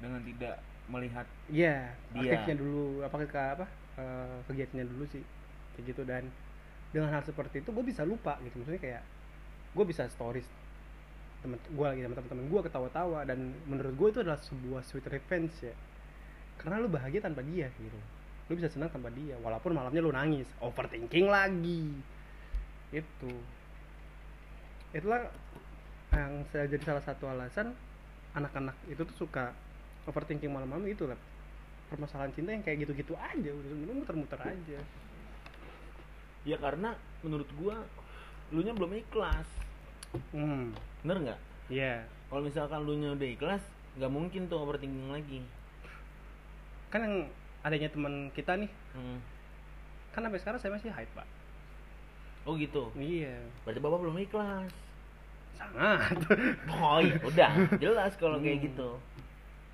[0.00, 0.56] dengan tidak
[0.88, 2.20] melihat Iya, Dia.
[2.32, 3.66] aktifnya dulu apa ke apa
[4.00, 5.20] eh, kegiatannya dulu sih
[5.76, 6.02] kayak gitu.
[6.08, 6.32] Dan
[6.88, 8.56] dengan hal seperti itu gue bisa lupa gitu.
[8.56, 9.02] Maksudnya kayak
[9.76, 10.48] gue bisa stories
[11.44, 15.52] temen gue lagi sama teman-teman gue ketawa-tawa dan menurut gue itu adalah sebuah sweet revenge
[15.60, 15.76] ya.
[16.56, 18.00] Karena lu bahagia tanpa dia gitu.
[18.48, 22.00] Lu bisa senang tanpa dia walaupun malamnya lu nangis overthinking lagi
[22.92, 23.32] itu.
[24.96, 25.28] Itulah
[26.12, 27.76] yang saya jadi salah satu alasan
[28.32, 29.52] anak-anak itu tuh suka
[30.08, 31.20] overthinking malam-malam itu lah
[31.92, 34.78] permasalahan cinta yang kayak gitu-gitu aja udah muter-muter aja.
[36.44, 37.76] Ya karena menurut gua
[38.52, 39.48] lu nya belum ikhlas.
[40.32, 40.72] Hmm.
[41.04, 41.40] Bener nggak?
[41.68, 43.64] Ya kalau misalkan lu nya udah ikhlas
[44.00, 45.40] nggak mungkin tuh overthinking lagi.
[46.88, 47.16] Kan yang
[47.64, 48.72] adanya teman kita nih.
[48.96, 49.20] Hmm.
[50.08, 51.37] kan sampai sekarang saya masih hype pak
[52.48, 52.88] oh gitu?
[52.94, 53.36] Iya.
[53.62, 54.70] Berarti bapak belum ikhlas?
[55.52, 56.16] Sangat
[56.66, 57.14] oh iya.
[57.20, 57.50] Udah
[57.82, 58.66] jelas kalau kayak Hmm.
[58.66, 58.88] gitu.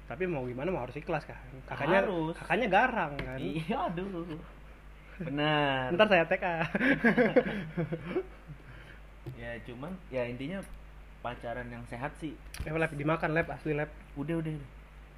[0.04, 2.34] Tapi mau gimana mau harus ikhlas kan kakaknya Harus.
[2.36, 3.38] kakaknya garang kan?
[3.38, 4.26] Iya aduh.
[5.22, 5.94] Benar.
[5.94, 6.44] Ntar saya TK
[9.40, 10.58] ya cuman ya intinya
[11.20, 12.34] pacaran yang sehat sih.
[12.66, 13.88] Lab lab dimakan lab asli lab.
[14.14, 14.70] Udah udah udah.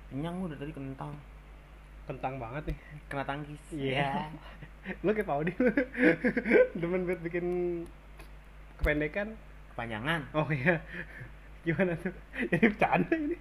[0.06, 1.10] kenyang udah tadi kentang
[2.06, 2.78] kentang banget nih.
[3.10, 3.62] Kena tangkis.
[3.74, 4.30] Iya.
[5.04, 5.52] lu kayak Paudi.
[6.80, 7.46] Demen buat bikin
[8.80, 9.34] kependekan.
[9.74, 10.20] Kepanjangan.
[10.32, 10.80] Oh iya.
[11.66, 12.14] Gimana tuh?
[12.38, 13.36] Ini bercanda ini.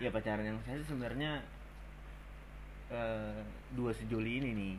[0.00, 1.44] Ya pacaran yang sehat sih sebenarnya
[2.88, 3.40] eh,
[3.76, 4.74] dua sejoli ini nih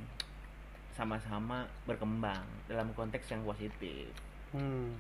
[0.98, 4.12] sama-sama berkembang dalam konteks yang positif.
[4.52, 5.00] Hmm.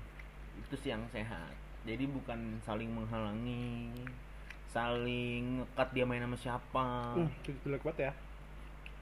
[0.55, 1.51] itu sih yang sehat.
[1.83, 3.89] Jadi bukan saling menghalangi
[4.71, 6.87] saling ngekat dia main sama siapa.
[7.43, 8.11] Itu jelek banget ya.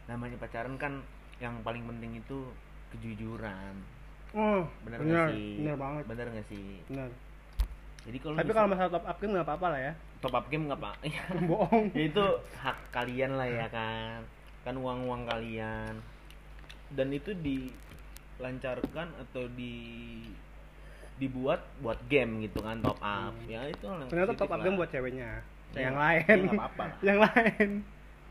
[0.10, 1.06] Namanya pacaran kan
[1.38, 2.50] yang paling penting itu
[2.98, 3.78] kejujuran.
[4.34, 5.54] Oh bener, bener nggak sih?
[5.62, 6.04] bener banget.
[6.10, 6.68] Bener nggak sih?
[6.90, 7.10] Bener.
[8.10, 9.94] Jadi kalau tapi kalau masalah top up game nggak apa-apa lah ya.
[10.20, 10.96] Top up game nggak pak
[11.50, 11.86] bohong.
[11.94, 12.26] Ya itu
[12.58, 14.26] hak kalian lah ya kan.
[14.66, 15.94] Kan uang uang kalian.
[16.90, 19.78] Dan itu dilancarkan atau di
[21.20, 23.36] dibuat buat game gitu kan top up.
[23.36, 23.46] Hmm.
[23.46, 24.66] ya itu ternyata top up lah.
[24.66, 25.44] game buat ceweknya
[25.78, 26.38] Ya, yang ya lain.
[26.50, 27.70] nggak apa-apa yang lain.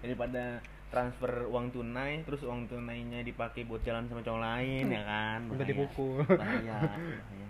[0.02, 0.44] Daripada
[0.88, 5.40] transfer uang tunai terus uang tunainya dipakai buat jalan sama cowok lain ya kan?
[5.52, 6.24] Udah dipukul.
[6.24, 7.48] Bahaya, bahaya.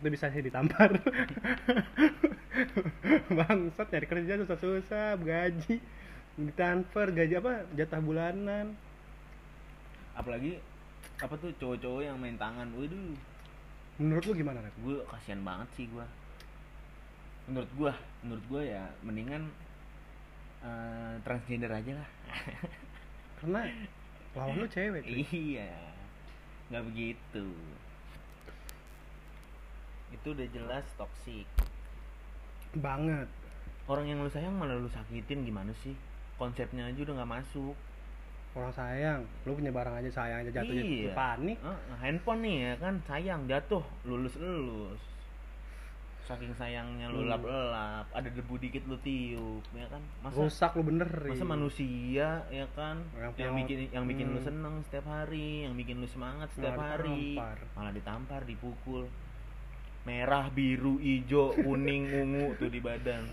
[0.00, 0.96] itu bisa sih ditampar.
[3.36, 5.76] Bangsat nyari kerja susah-susah gaji
[6.40, 8.72] ditransfer gaji apa jatah bulanan.
[10.16, 10.56] Apalagi
[11.20, 12.72] apa tuh cowok-cowok yang main tangan.
[12.72, 13.12] Waduh.
[14.00, 16.06] Menurut lu gimana gue kasihan banget sih gue
[17.50, 19.50] menurut gue menurut gue ya mendingan
[20.62, 22.08] eh, transgender aja lah.
[23.42, 23.66] Karena
[24.30, 25.26] lawan lu cewek cuy.
[25.34, 25.74] iya
[26.70, 27.46] nggak begitu.
[30.10, 31.46] Itu udah jelas toksik
[32.72, 33.26] banget.
[33.90, 35.98] Orang yang lu sayang malah lu sakitin gimana sih?
[36.38, 37.74] Konsepnya aja udah nggak masuk.
[38.50, 41.14] Orang sayang lu punya barang aja sayang aja jatuh Iya.
[41.14, 44.98] panik Heeh, handphone nih ya kan sayang jatuh lulus lulus
[46.30, 47.30] saking sayangnya lu Hmm.
[47.30, 49.98] lap lap ada debu dikit lu tiup ya kan?
[50.22, 53.02] Masa rusak lu bener masa manusia ya kan?
[53.18, 54.46] Yang yang, bikin yang bikin lu Hmm.
[54.46, 57.34] seneng setiap hari yang bikin lu semangat setiap Malah hari.
[57.34, 57.58] ditampar.
[57.74, 59.10] malah ditampar dipukul.
[60.00, 63.26] Merah biru hijau kuning ungu tuh di badan.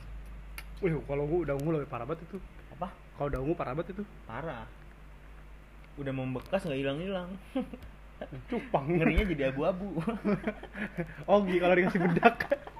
[0.78, 2.38] Wih, kalau ungu udah ungu lebih parah banget itu.
[2.74, 2.90] Apa?
[3.16, 4.04] Kalau udah ungu parah banget itu.
[4.26, 4.66] Parah.
[5.96, 7.30] Udah membekas nggak hilang hilang
[8.50, 8.86] cupang.
[8.90, 10.02] Ngerinya jadi abu-abu.
[11.46, 12.36] Gitu kalau dikasih bedak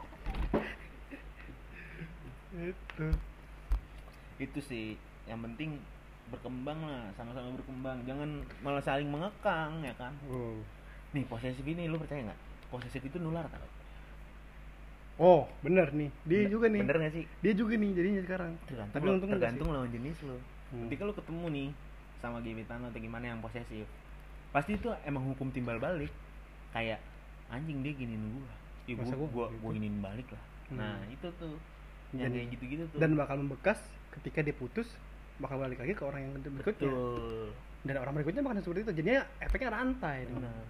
[2.58, 3.06] itu
[4.38, 4.86] itu sih
[5.26, 5.78] yang penting
[6.28, 8.04] berkembang lah sama-sama berkembang.
[8.04, 10.12] Jangan malah saling mengekang ya kan?
[10.28, 10.60] Oh.
[11.16, 12.40] nih posesif ini lu percaya nggak?
[12.68, 13.64] Posesif itu nular tau
[15.18, 16.14] oh bener nih.
[16.30, 16.82] Dia Bener- juga nih.
[16.86, 17.26] bener nggak sih?
[17.42, 18.52] Dia juga nih jadinya sekarang.
[18.70, 20.38] Tergantung tapi lo- untung tergantung lawan jenis lo.
[20.68, 20.84] Hmm.
[20.86, 21.70] ketika lo ketemu nih
[22.20, 23.88] sama gebetan atau gimana yang posesif
[24.52, 26.12] pasti itu emang hukum timbal balik.
[26.76, 27.00] Kayak
[27.50, 28.52] anjing dia giniin gua.
[28.86, 29.58] Ya gua gua gua, gitu?
[29.64, 30.44] gua giniin balik lah.
[30.68, 30.78] Hmm.
[30.78, 31.56] nah itu tuh
[32.12, 33.80] Dan- kayak gitu-gitu tuh dan bakal membekas
[34.16, 34.88] ketika dia putus
[35.38, 37.52] bakal balik lagi ke orang yang berikutnya betul
[37.84, 40.26] dan orang berikutnya bakal seperti itu jadinya efeknya rantai.
[40.26, 40.66] Benar.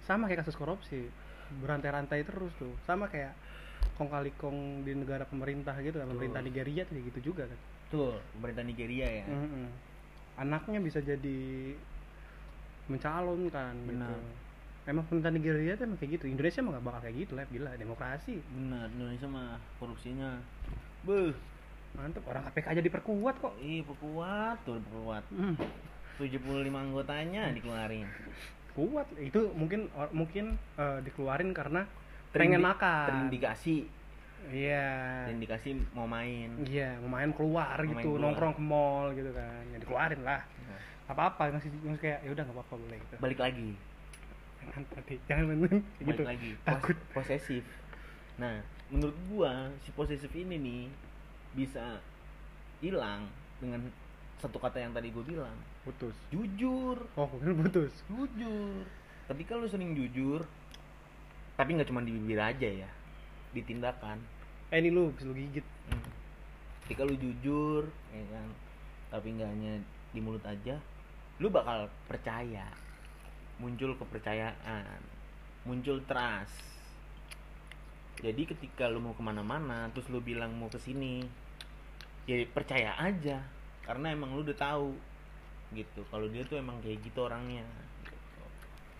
[0.00, 1.06] sama kayak kasus korupsi
[1.62, 3.30] berantai-rantai terus tuh sama kayak
[3.94, 7.58] kong kali kong di negara pemerintah gitu kan pemerintah Nigeria tuh gitu juga kan
[7.90, 9.24] Betul, pemerintah Nigeria ya.
[9.26, 9.66] Mm-mm.
[10.38, 11.74] anaknya bisa jadi
[12.86, 14.10] mencalonkan Benar.
[14.10, 14.14] gitu
[14.82, 16.24] emang pemerintah Nigeria tuh emang kayak gitu.
[16.26, 18.34] Indonesia mah gak bakal kayak gitu lah gila demokrasi.
[18.48, 20.30] Benar, Indonesia mah korupsinya.
[21.02, 21.32] Beuh,
[21.92, 23.54] mantep orang KPK aja diperkuat kok.
[23.58, 24.80] Ih kuat tuh.
[25.30, 25.54] Hmm,
[26.16, 26.40] 75
[26.70, 28.06] anggotanya dikeluarin.
[28.70, 29.06] kuat.
[29.16, 31.84] Itu mungkin or- mungkin eh, dikeluarin karena
[32.30, 33.06] Terindi- pengen makan.
[33.10, 33.82] Terindikasi,
[34.48, 35.26] iya.
[35.26, 36.54] Terindikasi mau main.
[36.62, 38.22] iya mau main keluar Mau main gitu keluar.
[38.22, 39.62] nongkrong ke mall gitu kan.
[39.66, 40.40] Ya dikeluarin lah.
[40.62, 43.14] Nah, apa apa masih masih kayak ya udah nggak apa apa boleh gitu.
[43.18, 43.70] Balik lagi,
[44.62, 46.50] jangan tadi jangan main balik gitu lagi.
[46.54, 47.64] Pos- takut posesif.
[48.36, 50.82] Nah, menurut gua si posesif ini nih
[51.54, 51.98] bisa
[52.78, 53.88] hilang dengan
[54.36, 56.96] satu kata yang tadi gue bilang, putus jujur.
[57.14, 58.88] oh mungkin putus jujur
[59.26, 60.42] ketika lu sering jujur
[61.54, 62.88] tapi nggak cuma di bibir aja ya
[63.50, 64.16] di tindakan
[64.68, 66.02] eh ini lu bisa lu gigit Hmm.
[66.82, 68.48] ketika lu jujur ya kan
[69.08, 69.72] tapi nggak hanya
[70.08, 70.78] di mulut aja
[71.36, 72.64] lu bakal percaya
[73.60, 75.00] muncul kepercayaan
[75.68, 76.56] muncul trust.
[78.20, 81.24] Jadi ketika lu mau ke mana-mana terus lu bilang mau ke sini
[82.28, 83.40] ya percaya aja
[83.84, 84.92] karena emang lu udah tahu
[85.76, 86.00] gitu.
[86.08, 87.64] Kalau dia tuh emang kayak gitu orangnya
[88.04, 88.16] gitu.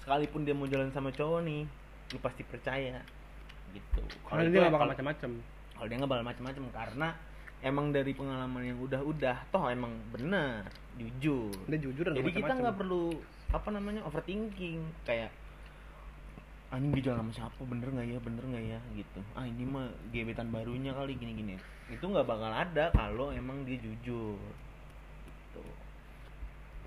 [0.05, 1.65] sekalipun dia mau jalan sama cowok nih
[2.13, 3.01] lu pasti percaya
[3.73, 4.01] gitu.
[4.05, 5.31] Itu dia gak bakal kalau- macam-macam
[5.77, 7.09] kalau dia nggak bakal macam-macam karena
[7.61, 10.65] emang dari pengalaman yang udah-udah toh emang bener
[10.97, 11.53] jujur.
[11.69, 13.17] Dia jujur jadi nggak kita nggak perlu
[13.51, 14.83] apa namanya overthinking.
[15.07, 15.31] Kayak
[16.71, 17.61] anjing dia jalan sama siapa?
[17.67, 18.19] Bener nggak ya?
[18.23, 18.79] Bener nggak ya?
[18.95, 19.21] Gitu.
[19.35, 21.55] Ah ini mah gebetan barunya kali gini gini
[21.91, 24.39] itu nggak bakal ada kalau emang dia jujur.
[25.27, 25.63] Gitu.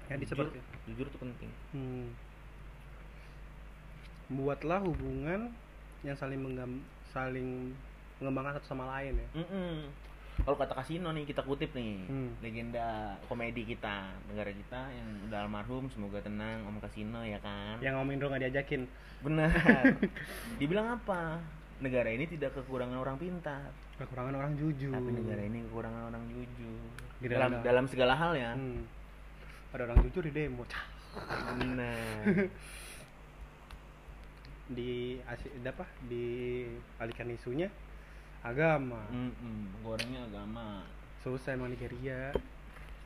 [0.08, 1.52] ya jujur, seperti jujur tuh penting.
[1.76, 2.08] Hmm.
[4.34, 5.52] buatlah hubungan
[6.02, 6.80] yang saling menggam
[7.12, 7.76] saling
[8.18, 9.28] mengembangkan satu sama lain ya.
[9.44, 9.92] Mm-mm.
[10.36, 12.34] Kalau kata kasino nih kita kutip nih Hmm.
[12.40, 12.88] legenda
[13.24, 17.78] komedi kita negara kita yang udah almarhum semoga tenang Om Kasino ya kan.
[17.80, 18.90] yang ngomongin dong nggak diajakin
[19.22, 19.54] Benar.
[20.60, 21.38] Dibilang apa?
[21.80, 26.82] Negara ini tidak kekurangan orang pintar, kekurangan orang jujur tapi negara ini kekurangan orang jujur.
[27.22, 28.52] Dalam dalam- dalam segala hal ya.
[28.52, 28.82] hmm.
[29.72, 30.66] ada orang jujur di demo.
[31.62, 32.50] Benar.
[34.66, 35.20] di
[35.62, 36.26] apa di
[36.98, 37.68] alihkan isunya
[38.44, 39.72] agama Mm-mm.
[39.82, 40.84] Gorengnya agama.
[41.24, 42.36] susah emang Nigeria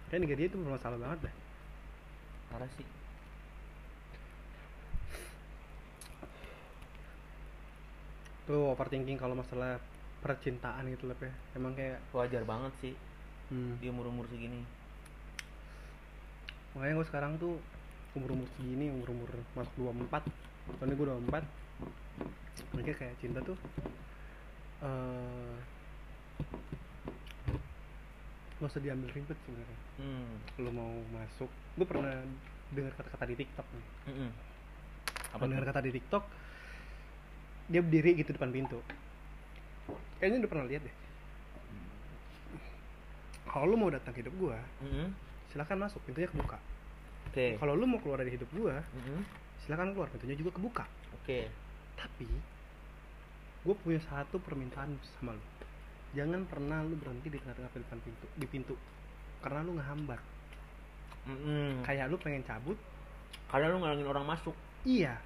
[0.09, 1.35] kan Nigeria itu bermasalah banget dah
[2.47, 2.87] Parah sih.
[8.47, 9.75] tuh overthinking kalau masalah
[10.23, 12.93] percintaan gitu lah ya emang kayak Wajar banget sih
[13.51, 13.83] hmm.
[13.83, 14.63] di umur-umur segini.
[16.71, 17.59] makanya gue sekarang tuh
[18.15, 20.23] umur umur segini umur umur masuk 24
[20.79, 21.43] soalnya gue 24
[22.71, 23.59] makanya kayak cinta tuh
[24.79, 25.55] eh
[28.57, 30.33] nggak usah diambil ribet sebenarnya Hmm.
[30.61, 32.13] lo mau masuk gue pernah
[32.69, 34.29] dengar kata-kata di TikTok nih Mm-mm.
[35.33, 36.23] Apa dengar kata di TikTok
[37.67, 38.77] dia berdiri gitu depan pintu
[40.17, 40.95] kayaknya udah pernah lihat deh
[43.47, 45.07] kalau lo mau datang ke hidup gue Mm-mm.
[45.47, 46.57] silahkan masuk pintunya kebuka
[47.29, 47.57] Oke.
[47.57, 49.19] kalau lo mau keluar dari hidup gue Mm-mm.
[49.61, 50.85] silahkan keluar pintunya juga kebuka
[51.15, 51.49] Oke.
[51.93, 52.29] tapi
[53.67, 55.43] gue punya satu permintaan sama lo
[56.15, 58.75] jangan pernah lu berhenti di tengah-tengah depan pintu di pintu
[59.43, 60.21] karena lu ngehambat
[61.27, 61.83] Mm-mm.
[61.83, 62.79] kayak lu pengen cabut
[63.47, 64.55] Karena lu ngalangin orang masuk.
[64.83, 65.19] iya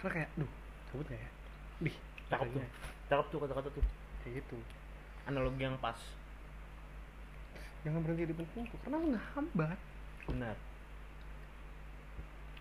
[0.00, 0.50] karena kayak duh
[0.88, 1.30] cabut gak ya
[1.80, 2.60] Dih, Cakep tuh.
[3.04, 3.84] Cakep tuh kata-kata tuh.
[4.20, 4.56] kayak gitu
[5.24, 5.96] Analogi yang pas.
[7.84, 9.78] jangan berhenti di pintu karena lu ngehambat
[10.24, 10.56] Benar.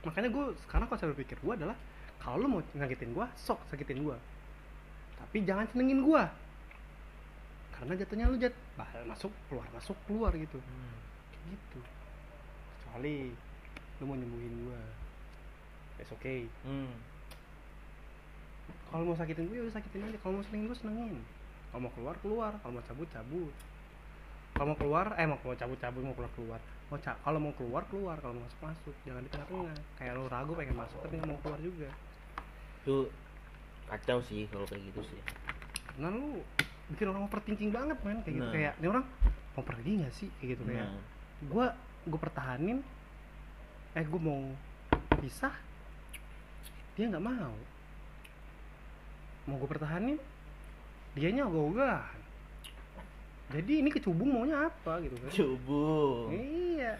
[0.03, 1.80] makanya gue sekarang konsep berpikir gue adalah
[2.19, 4.17] kalau lu mau ngagetin gue sok sakitin gue
[5.24, 6.24] tapi jangan senengin gue
[7.84, 10.55] karena jatuhnya lu jat bahal masuk keluar masuk keluar gitu.
[11.36, 11.80] Kayak gitu.
[12.80, 13.36] Kecuali
[13.99, 14.82] lu mau nyembuhin gue
[15.99, 16.47] it's okay.
[16.63, 16.95] Hmm.
[18.88, 20.17] kalau mau sakitin gue ya udah sakitin aja.
[20.24, 21.15] Kalau mau senengin gue senengin.
[21.74, 22.51] Kalau mau keluar keluar.
[22.63, 23.53] Kalau mau cabut cabut
[24.53, 26.61] kalau mau keluar eh mau mau cabut cabut mau keluar keluar
[26.93, 28.15] mau ca kalau mau keluar keluar.
[28.21, 28.95] Kalau mau masuk masuk.
[29.03, 29.76] Jangan di tengah-tengah.
[29.99, 31.89] Kayak lo ragu pengen masuk tapi nggak mau keluar juga.
[32.86, 33.11] Itu
[33.88, 35.19] kacau sih kalau kayak gitu sih.
[35.93, 36.41] karena lu
[36.89, 38.19] bikin orang overthinking banget men.
[38.25, 38.53] Kayak gitu Nah.
[38.53, 39.05] kayak ini orang
[39.53, 40.27] mau pergi nggak sih?
[40.41, 41.01] Kayak gitu kayak Nah,
[41.43, 41.65] gue
[42.03, 42.77] gue pertahanin
[43.93, 44.41] eh gue mau
[45.21, 45.53] pisah
[46.93, 47.53] dia nggak mau.
[49.45, 50.17] Mau gue pertahanin
[51.13, 52.23] dianya ogah-ogahan
[53.53, 55.29] jadi ini kecubung maunya apa gitu kan?
[55.29, 55.86] Cubu.
[56.34, 56.97] iya.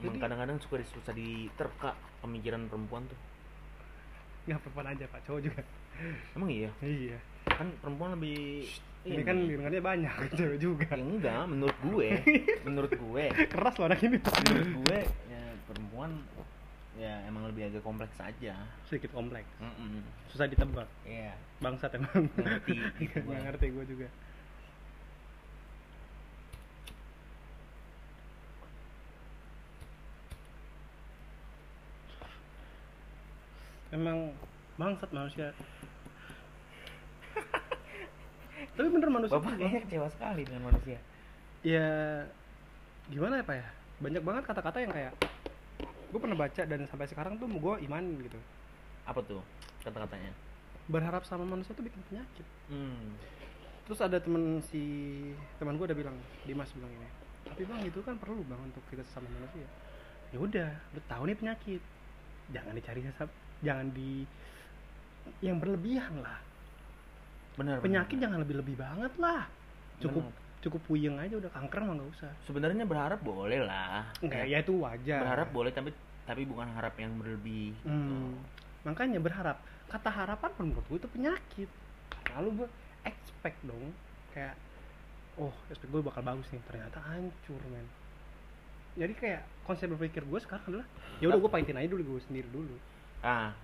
[0.00, 1.92] Emang kadang-kadang suka susah diterka
[2.24, 3.20] pemikiran perempuan tuh.
[4.48, 5.20] nggak perempuan aja pak.
[5.28, 5.62] Cowok juga.
[6.32, 6.70] Emang iya?
[6.80, 7.18] iya.
[7.44, 8.64] Kan perempuan lebih
[9.04, 10.88] ini kan dengarnya banyak cewek juga.
[10.96, 12.08] Ya enggak, menurut gue,
[12.66, 14.18] menurut gue, keras loh anak ini.
[14.20, 14.98] Menurut gue
[15.28, 16.10] ya perempuan
[16.94, 18.54] ya emang lebih agak kompleks aja.
[18.88, 19.48] sedikit kompleks.
[19.60, 20.00] Mm-mm.
[20.32, 20.88] susah ditebak.
[21.04, 21.36] Iya.
[21.62, 22.28] bangsat emang.
[22.36, 24.08] Ngerti, gitu ngerti gue juga
[33.94, 34.34] emang
[34.74, 35.54] bangsat manusia.
[38.74, 40.98] Tapi bener manusia Bapak kayaknya kecewa sekali dengan manusia.
[41.64, 41.88] ya
[43.08, 43.66] gimana ya pak ya?
[44.02, 45.12] Banyak banget kata-kata yang kayak
[46.10, 48.38] gue pernah baca dan sampai sekarang tuh gue iman gitu.
[49.06, 49.40] Apa tuh
[49.86, 50.34] kata-katanya?
[50.84, 52.46] berharap sama manusia tuh bikin penyakit.
[52.68, 53.16] Hmm.
[53.84, 54.80] terus ada temen si
[55.60, 56.16] teman gue udah bilang
[56.48, 57.08] Dimas bilang ini
[57.44, 59.68] tapi bang itu kan perlu bang untuk kita sama manusia.
[60.32, 61.82] Ya udah lu tahu nih penyakit.
[62.50, 63.30] Jangan dicari sesat
[63.64, 64.28] jangan di
[65.40, 66.38] yang berlebihan lah
[67.54, 67.80] Benar.
[67.80, 68.22] penyakit benar.
[68.28, 69.48] jangan lebih lebih banget lah
[69.96, 70.60] cukup Benar.
[70.60, 74.04] cukup puyeng aja udah kanker mah nggak usah Sebenarnya berharap boleh lah.
[74.18, 75.90] enggak Ya, ya itu wajar Berharap boleh tapi
[76.24, 77.72] tapi bukan harap yang berlebih.
[77.74, 77.84] gitu.
[77.84, 78.32] Hmm,
[78.82, 81.70] makanya berharap kata harapan pun menurut gue itu penyakit
[82.30, 82.68] lalu gue
[83.04, 83.92] expect dong
[84.30, 84.56] kayak
[85.36, 87.86] oh expect gue bakal bagus nih ternyata hancur men
[88.94, 90.86] jadi kayak konsep berpikir gue sekarang adalah
[91.18, 92.74] ya udah gue pahitin aja dulu gue sendiri dulu
[93.24, 93.56] Ah,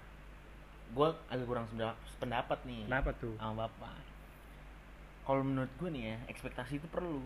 [0.97, 1.69] gue agak kurang
[2.17, 3.93] pendapat nih kenapa tuh sama bapak.
[5.29, 7.23] Kalau menurut gue nih ya, ekspektasi itu perlu,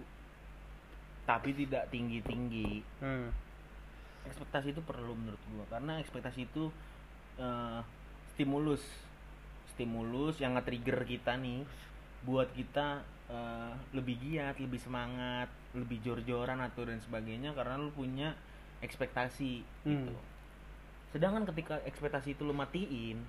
[1.25, 2.83] tapi tidak tinggi tinggi.
[3.01, 3.31] hmm.
[4.27, 6.69] Ekspektasi itu perlu menurut gue, karena ekspektasi itu
[7.39, 7.81] eh,
[8.35, 8.83] stimulus,
[9.73, 11.63] stimulus yang nge-trigger kita nih,
[12.27, 18.35] buat kita eh, lebih giat, lebih semangat, lebih jor-joran atau dan sebagainya, karena lu punya
[18.83, 20.13] ekspektasi gitu.
[21.15, 23.23] Sedangkan ketika ekspektasi itu lu matiin,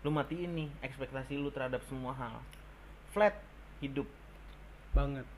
[0.00, 2.40] lu matiin nih ekspektasi lu terhadap semua hal.
[3.12, 3.36] Flat
[3.84, 4.08] hidup
[4.96, 5.28] banget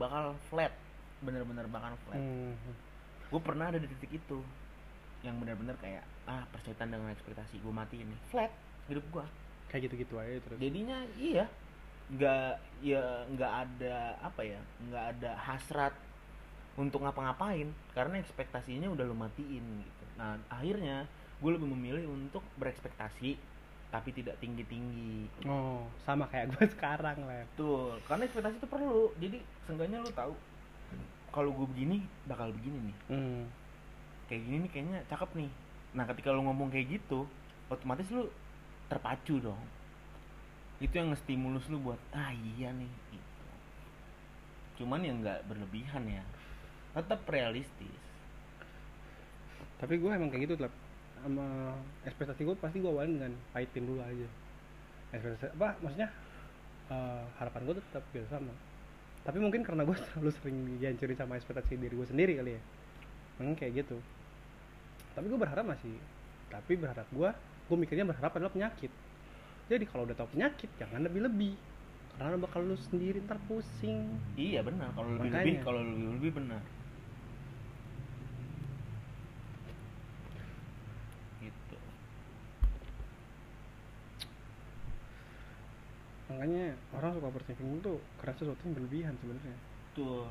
[0.00, 0.72] bakal flat,
[1.20, 2.18] bener-bener bakal flat.
[2.18, 2.56] hmm.
[3.28, 4.40] Gue pernah ada di titik itu
[5.24, 8.52] yang bener-bener kayak ah persetan dengan ekspektasi gue matiin nih flat
[8.92, 9.26] hidup gue.
[9.72, 11.48] kayak gitu gitu aja terus Jadinya iya
[12.12, 12.52] nggak
[12.84, 15.96] ya nggak ada apa ya nggak ada hasrat
[16.76, 21.06] untuk ngapa-ngapain karena ekspektasinya udah lu matiin gitu nah akhirnya
[21.42, 23.36] gue lebih memilih untuk berekspektasi
[23.94, 29.14] tapi tidak tinggi-tinggi oh sama kayak gue sekarang lah Betul, karena ekspektasi itu perlu.
[29.22, 30.34] Jadi seenggaknya lu tahu
[31.30, 32.96] kalau gue begini bakal begini nih.
[33.14, 33.42] hmm.
[34.26, 35.50] Kayak gini nih kayaknya cakep nih.
[35.94, 37.30] Nah, ketika lu ngomong kayak gitu,
[37.70, 38.26] otomatis lu
[38.90, 39.62] terpacu dong.
[40.82, 43.46] Itu yang ngestimulus lu buat ah iya nih gitu.
[44.82, 46.26] Cuman yang nggak berlebihan ya.
[46.98, 48.02] Tetap realistis.
[49.80, 50.72] Tapi gue emang kayak gitu lah
[51.24, 51.72] sama
[52.04, 54.28] ekspektasi gue pasti gue awalin dengan pahitin dulu aja.
[55.14, 56.08] Ekspektasi apa maksudnya
[56.92, 58.54] eh, harapan gue tetap biasa sama.
[59.24, 62.62] Tapi mungkin karena gue terlalu sering dihancurin sama ekspektasi diri gue sendiri kali ya.
[63.40, 63.96] Mungkin kayak gitu.
[65.16, 65.94] Tapi gue berharap masih
[66.52, 67.30] tapi berharap gue
[67.64, 68.92] gue mikirnya berharap adalah penyakit.
[69.66, 71.54] Jadi kalau udah tahu penyakit jangan lebih lebih
[72.14, 74.06] karena bakal lu sendiri ntar pusing.
[74.38, 76.62] Iya benar, kalau lebih lebih kalau lebih lebih benar.
[81.42, 81.76] Gitu.
[86.34, 89.56] Makanya orang suka overthinking tuh karena sesuatu yang berlebihan sebenarnya.
[89.94, 90.26] Tuh.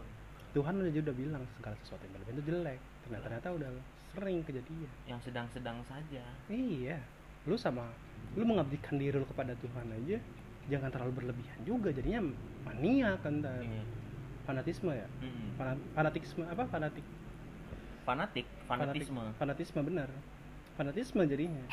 [0.54, 2.80] Tuhan aja udah bilang segala sesuatu yang berlebihan itu jelek.
[3.04, 3.70] Ternyata ternyata udah
[4.14, 4.92] sering kejadian.
[5.10, 6.24] Yang sedang-sedang saja.
[6.48, 7.00] iya.
[7.44, 7.88] Lu sama
[8.34, 10.18] lu mengabdikan diri lu kepada Tuhan aja
[10.68, 11.90] jangan terlalu berlebihan juga.
[11.90, 12.22] Jadinya
[12.64, 13.42] mania kan.
[13.42, 13.84] Iya.
[14.44, 15.08] fanatisme ya.
[15.56, 16.68] Fana- fanatisme apa?
[16.68, 17.06] Fanatik.
[18.04, 19.16] Fanatik, fanatisme.
[19.16, 20.10] Fanatik- fanatisme benar.
[20.76, 21.64] Fanatisme jadinya.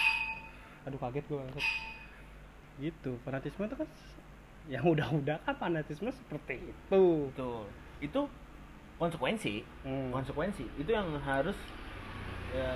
[0.87, 1.67] Aduh kaget gua langsung
[2.79, 3.13] gitu.
[3.27, 3.89] Fanatisme itu kan
[4.71, 7.03] yang udah-udah kan fanatisme seperti itu
[7.35, 7.67] Betul.
[7.99, 8.31] Itu
[9.03, 9.67] konsekuensi.
[9.83, 10.15] Hmm.
[10.15, 11.59] Konsekuensi itu yang harus
[12.55, 12.73] ya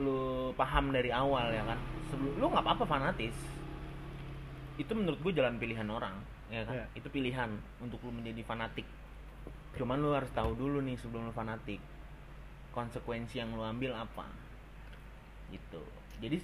[0.00, 1.78] lu paham dari awal ya kan.
[2.10, 3.36] Sebelum lu nggak apa-apa fanatis.
[4.80, 6.16] Itu menurut gue jalan pilihan orang,
[6.48, 6.80] ya kan?
[6.80, 6.86] Iya.
[6.96, 7.52] Itu pilihan
[7.84, 8.88] untuk lu menjadi fanatik.
[9.76, 11.78] Cuman lu harus tahu dulu nih sebelum lu fanatik
[12.72, 14.24] konsekuensi yang lu ambil apa.
[15.52, 15.82] Gitu.
[16.20, 16.36] Jadi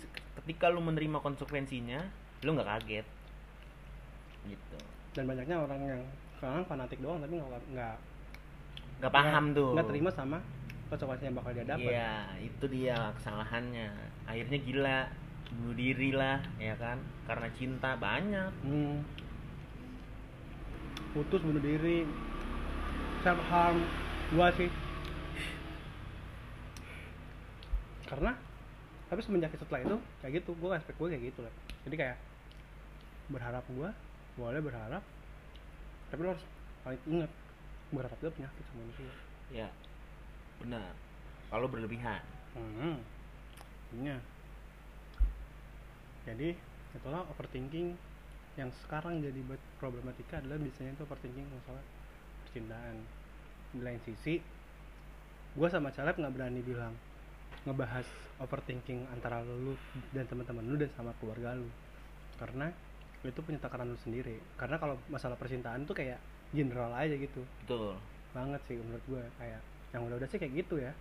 [0.42, 2.04] ketika lu menerima konsekuensinya,
[2.44, 3.06] lu nggak kaget.
[4.46, 4.78] Gitu.
[5.16, 6.02] dan banyaknya orang yang
[6.36, 7.96] sekarang fanatik doang tapi nggak nggak
[8.96, 9.72] Nggak paham tuh.
[9.76, 10.38] nggak terima sama
[10.88, 13.90] konsekuensi yang bakal dia dapat Iya, itu dia kesalahannya.
[14.24, 15.00] Akhirnya gila.
[15.46, 18.98] bunuh diri lah ya kan karena cinta banyak hmm.
[21.14, 22.02] putus bunuh diri
[23.22, 23.78] self harm
[24.34, 24.66] gua sih
[28.10, 28.34] karena
[29.06, 31.52] tapi semenjak setelah itu kayak gitu gua aspek gua kayak gitu lah
[31.86, 32.16] jadi kayak
[33.30, 33.94] berharap gua
[34.36, 35.02] boleh berharap.
[36.12, 36.44] Tapi lo harus
[36.86, 37.32] paling ingat
[37.90, 39.12] berharap itu penyakit sama manusia.
[39.50, 39.68] Ya
[40.60, 40.92] benar.
[41.50, 42.22] Kalau berlebihan.
[42.56, 42.98] Hmm.
[43.96, 44.18] Iya.
[46.26, 46.58] jadi
[46.90, 47.94] itulah overthinking
[48.58, 49.38] yang sekarang jadi
[49.78, 51.84] problematika adalah biasanya itu overthinking masalah
[52.42, 52.96] percintaan.
[53.70, 54.42] Di lain sisi
[55.56, 56.92] gue sama Caleb nggak berani bilang
[57.62, 58.04] ngebahas
[58.42, 59.78] overthinking antara lu
[60.10, 61.68] dan teman-teman lu dan sama keluarga lu.
[62.40, 62.72] Karena
[63.26, 66.18] itu punya takaran lu sendiri karena kalau masalah percintaan tuh kayak
[66.50, 67.42] general aja gitu.
[67.64, 67.98] Betul.
[68.32, 69.60] Banget sih menurut gue kayak
[69.90, 70.92] yang udah-udah sih kayak gitu ya.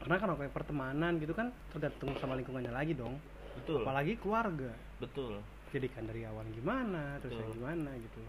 [0.00, 3.18] Karena kalau kayak pertemanan gitu kan tergantung sama lingkungannya lagi dong.
[3.58, 3.82] Betul.
[3.82, 4.70] Apalagi keluarga.
[5.02, 5.42] Betul.
[5.74, 7.42] Jadi kan dari awal gimana terus Betul.
[7.42, 8.22] yang gimana gitu.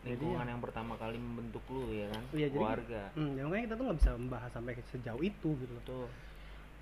[0.00, 2.24] Jadi lingkungan ya- yang pertama kali membentuk lu ya kan?
[2.32, 3.02] Iya, jadi- keluarga.
[3.12, 5.84] Hmm, ya makanya kita tuh nggak bisa membahas sampai sejauh itu gitu loh.
[5.84, 6.06] Betul.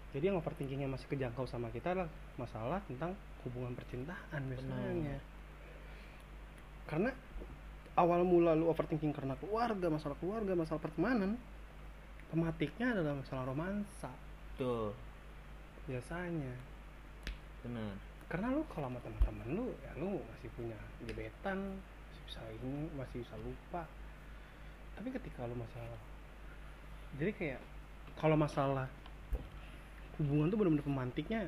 [0.08, 2.08] Jadi yang overthinkingnya masih kejangkau sama kita adalah
[2.38, 3.12] masalah tentang
[3.46, 5.18] hubungan percintaan biasanya.
[6.88, 7.10] Karena
[7.98, 11.34] awal mula lu overthinking karena keluarga masalah keluarga masalah pertemanan
[12.30, 14.10] pematiknya adalah masalah romansa.
[14.54, 14.94] Betul.
[15.90, 16.54] Biasanya.
[17.66, 17.94] Benar.
[18.28, 23.24] Karena lu kalau sama teman-teman lu ya lu masih punya gebetan masih bisa ini masih
[23.24, 23.82] bisa lupa.
[24.94, 26.00] Tapi ketika lu masalah
[27.16, 27.60] jadi kayak
[28.18, 28.90] kalau masalah
[30.20, 31.40] hubungan tuh benar-benar pemantiknya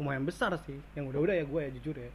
[0.00, 0.80] lumayan besar sih.
[0.96, 2.10] Yang udah-udah ya gue ya jujur ya.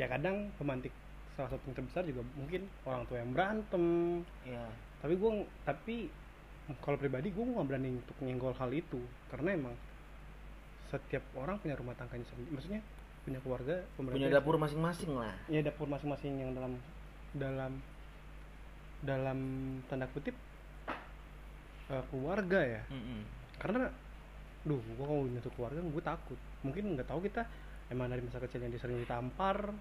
[0.00, 0.90] Ya kadang pemantik
[1.36, 3.84] salah satu yang terbesar juga mungkin orang tua yang berantem.
[4.48, 4.64] Ya
[5.04, 5.30] tapi gue
[5.66, 5.96] tapi
[6.80, 8.98] kalau pribadi gue nggak berani untuk nyenggol hal itu.
[9.28, 9.76] Karena emang
[10.88, 12.48] setiap orang punya rumah tangganya sendiri.
[12.56, 12.80] Maksudnya
[13.22, 15.34] punya keluarga punya pemerintah dapur masing-masing lah.
[15.46, 16.72] Ya dapur masing-masing yang dalam
[17.36, 17.72] dalam
[19.02, 19.38] dalam
[19.90, 20.34] tanda kutip
[21.90, 22.82] eh, keluarga ya.
[22.88, 23.20] Mm-mm.
[23.62, 23.94] karena
[24.62, 27.42] duh gue kalau nyentuh keluarga gue takut mungkin nggak tahu kita
[27.90, 29.74] emang dari masa kecil yang sering ditampar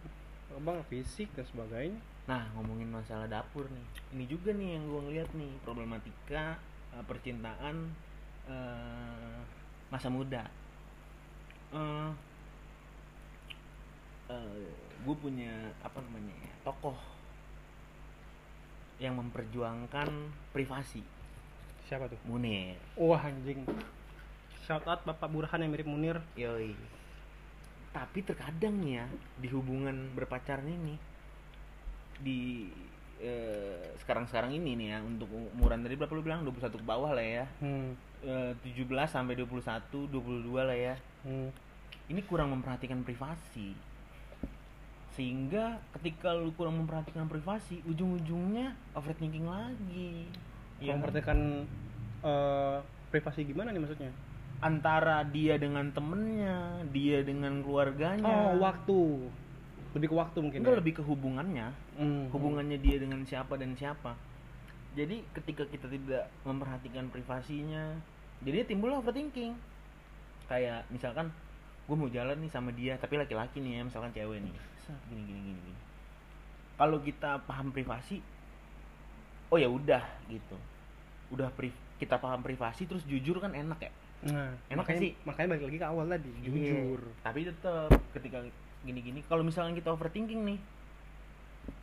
[0.51, 3.87] apa fisik dan sebagainya Nah, ngomongin masalah dapur nih.
[4.13, 6.61] Ini juga nih yang gua ngeliat nih, problematika
[6.93, 7.75] eh, percintaan
[8.45, 9.39] eh,
[9.89, 10.43] masa muda.
[11.73, 12.09] Eh
[15.01, 16.95] gue punya apa namanya ya, tokoh
[19.01, 20.07] yang memperjuangkan
[20.53, 21.01] privasi,
[21.89, 22.77] siapa tuh Munir.
[22.93, 23.65] wah anjing
[24.65, 26.77] shout out bapak Burhan yang mirip Munir Yoi.
[27.91, 29.03] Tapi terkadang ya
[29.41, 30.95] di hubungan berpacaran ini
[32.21, 32.69] di
[33.19, 37.25] eh, sekarang-sekarang ini nih ya untuk umuran tadi berapa lu bilang 21 ke bawah lah
[37.25, 37.45] ya.
[37.59, 38.13] hmm.
[38.21, 40.95] Eh, 17 sampai 21, 22 lah ya.
[41.25, 41.49] Hmm.
[42.07, 43.73] Ini kurang memperhatikan privasi.
[45.11, 50.29] Sehingga ketika lu kurang memperhatikan privasi, ujung-ujungnya overthinking lagi.
[50.79, 50.97] Kan?
[50.97, 51.39] memperhatikan
[52.23, 52.77] eh,
[53.11, 54.13] privasi gimana nih maksudnya
[54.61, 58.23] antara dia dengan temennya, dia dengan keluarganya.
[58.23, 58.99] oh waktu
[59.91, 60.79] lebih ke waktu mungkin Enggak ya?
[60.79, 61.67] lebih ke hubungannya,
[61.99, 62.31] Hmm.
[62.31, 64.15] hubungannya dia dengan siapa dan siapa.
[64.95, 67.99] Jadi ketika kita tidak memperhatikan privasinya,
[68.39, 69.51] jadi timbul overthinking.
[70.47, 71.31] Kayak misalkan
[71.87, 74.53] gue mau jalan nih sama dia, tapi laki-laki nih ya, misalkan cewek nih,
[75.11, 75.79] gini gini gini gini.
[76.77, 78.23] Kalau kita paham privasi,
[79.49, 80.55] oh ya udah gitu,
[81.31, 83.91] udah pri kita paham privasi terus jujur kan enak ya.
[84.21, 85.11] Nah, Enak makanya, sih.
[85.25, 86.99] makanya balik lagi ke awal tadi, jujur.
[87.01, 88.39] Iya, Tapi tetap ketika
[88.85, 90.59] gini-gini, kalau misalnya kita overthinking nih,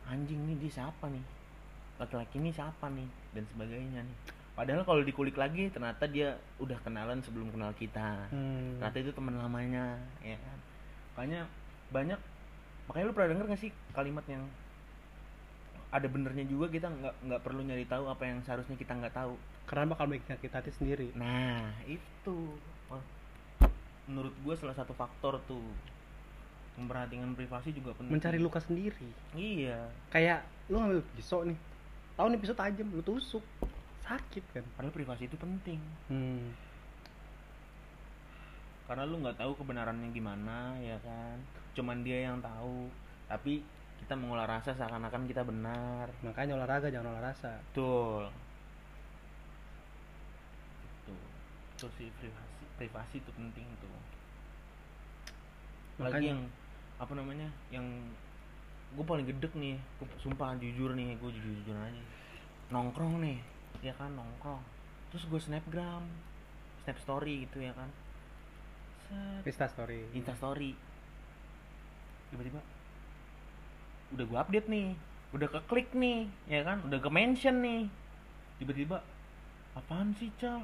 [0.07, 1.23] anjing nih dia siapa nih,
[1.99, 4.17] laki-laki ini siapa nih, dan sebagainya nih.
[4.55, 8.27] Padahal kalau dikulik lagi, ternyata dia udah kenalan sebelum kenal kita.
[8.31, 8.79] Hmm.
[8.79, 10.57] Ternyata itu teman lamanya, ya kan.
[11.15, 11.41] Makanya
[11.91, 12.19] banyak,
[12.87, 14.43] makanya lu pernah denger gak sih kalimat yang
[15.89, 19.33] ada benernya juga kita nggak nggak perlu nyari tahu apa yang seharusnya kita nggak tahu.
[19.65, 21.13] Karena bakal bikin kita hati sendiri.
[21.13, 22.18] Nah, itu.
[22.89, 23.03] Wah,
[24.09, 25.61] Menurut gue salah satu faktor tuh.
[26.79, 28.15] Memperhatikan privasi juga penting.
[28.15, 29.09] Mencari luka sendiri.
[29.35, 29.91] Iya.
[30.09, 31.57] Kayak lu ngambil pisau nih.
[32.15, 33.43] Tahu nih pisau tajam, lu tusuk.
[34.01, 34.65] Sakit kan?
[34.73, 35.79] Padahal privasi itu penting.
[36.07, 36.55] Hmm.
[38.89, 41.37] Karena lu nggak tahu kebenarannya gimana, ya kan.
[41.77, 42.89] Cuman dia yang tahu.
[43.29, 43.61] Tapi
[44.01, 46.09] kita mengolah rasa seakan-akan kita benar.
[46.25, 47.61] Makanya olahraga jangan olah rasa.
[47.69, 48.31] Betul.
[51.05, 51.23] Tuh.
[51.79, 52.63] Itu sih privasi.
[52.75, 53.89] Privasi itu penting tuh.
[55.99, 56.41] Makanya- yang
[56.99, 57.49] apa namanya?
[57.71, 57.87] Yang
[58.95, 62.03] gue paling gedek nih, gue sumpah jujur nih, gue jujur jujur aja.
[62.71, 63.39] Nongkrong nih,
[63.79, 64.59] ya kan nongkrong.
[65.11, 66.03] Terus gue snapgram,
[66.83, 67.89] snap story gitu ya kan.
[69.09, 70.77] set Insta story Insta story
[72.29, 72.61] tiba-tiba
[74.13, 74.93] udah gua update nih
[75.33, 77.89] udah ke klik nih ya kan udah ke mention nih
[78.61, 79.01] tiba-tiba
[79.73, 80.61] apaan sih cal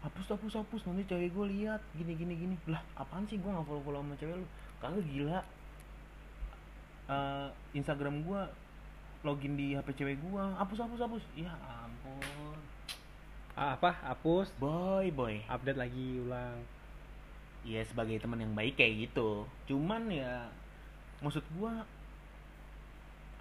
[0.00, 0.80] hapus hapus hapus.
[0.88, 1.80] Nanti cewek gue lihat.
[1.96, 2.56] Gini gini gini.
[2.68, 4.46] Lah apaan sih gue nggak follow follow sama cewek lu?
[4.80, 5.40] Kagak gila.
[7.10, 8.46] Eh, Instagram gua
[9.26, 10.54] login di HP cewek gua.
[10.62, 11.24] Hapus hapus hapus.
[11.34, 12.58] Ya ampun.
[13.58, 13.90] Ah, apa?
[14.06, 14.54] Hapus.
[14.62, 15.42] Boy boy.
[15.50, 16.62] Update lagi ulang.
[17.66, 19.44] Ya sebagai teman yang baik kayak gitu.
[19.66, 20.46] Cuman ya
[21.18, 21.82] maksud gua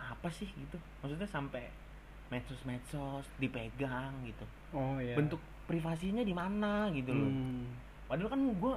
[0.01, 0.81] apa sih gitu?
[1.05, 1.69] Maksudnya sampai
[2.33, 4.45] medsos medsos dipegang gitu.
[4.73, 5.13] Oh iya.
[5.13, 5.39] Bentuk
[5.69, 7.29] privasinya di mana gitu loh.
[7.29, 7.69] Hmm.
[8.09, 8.75] padahal kan gua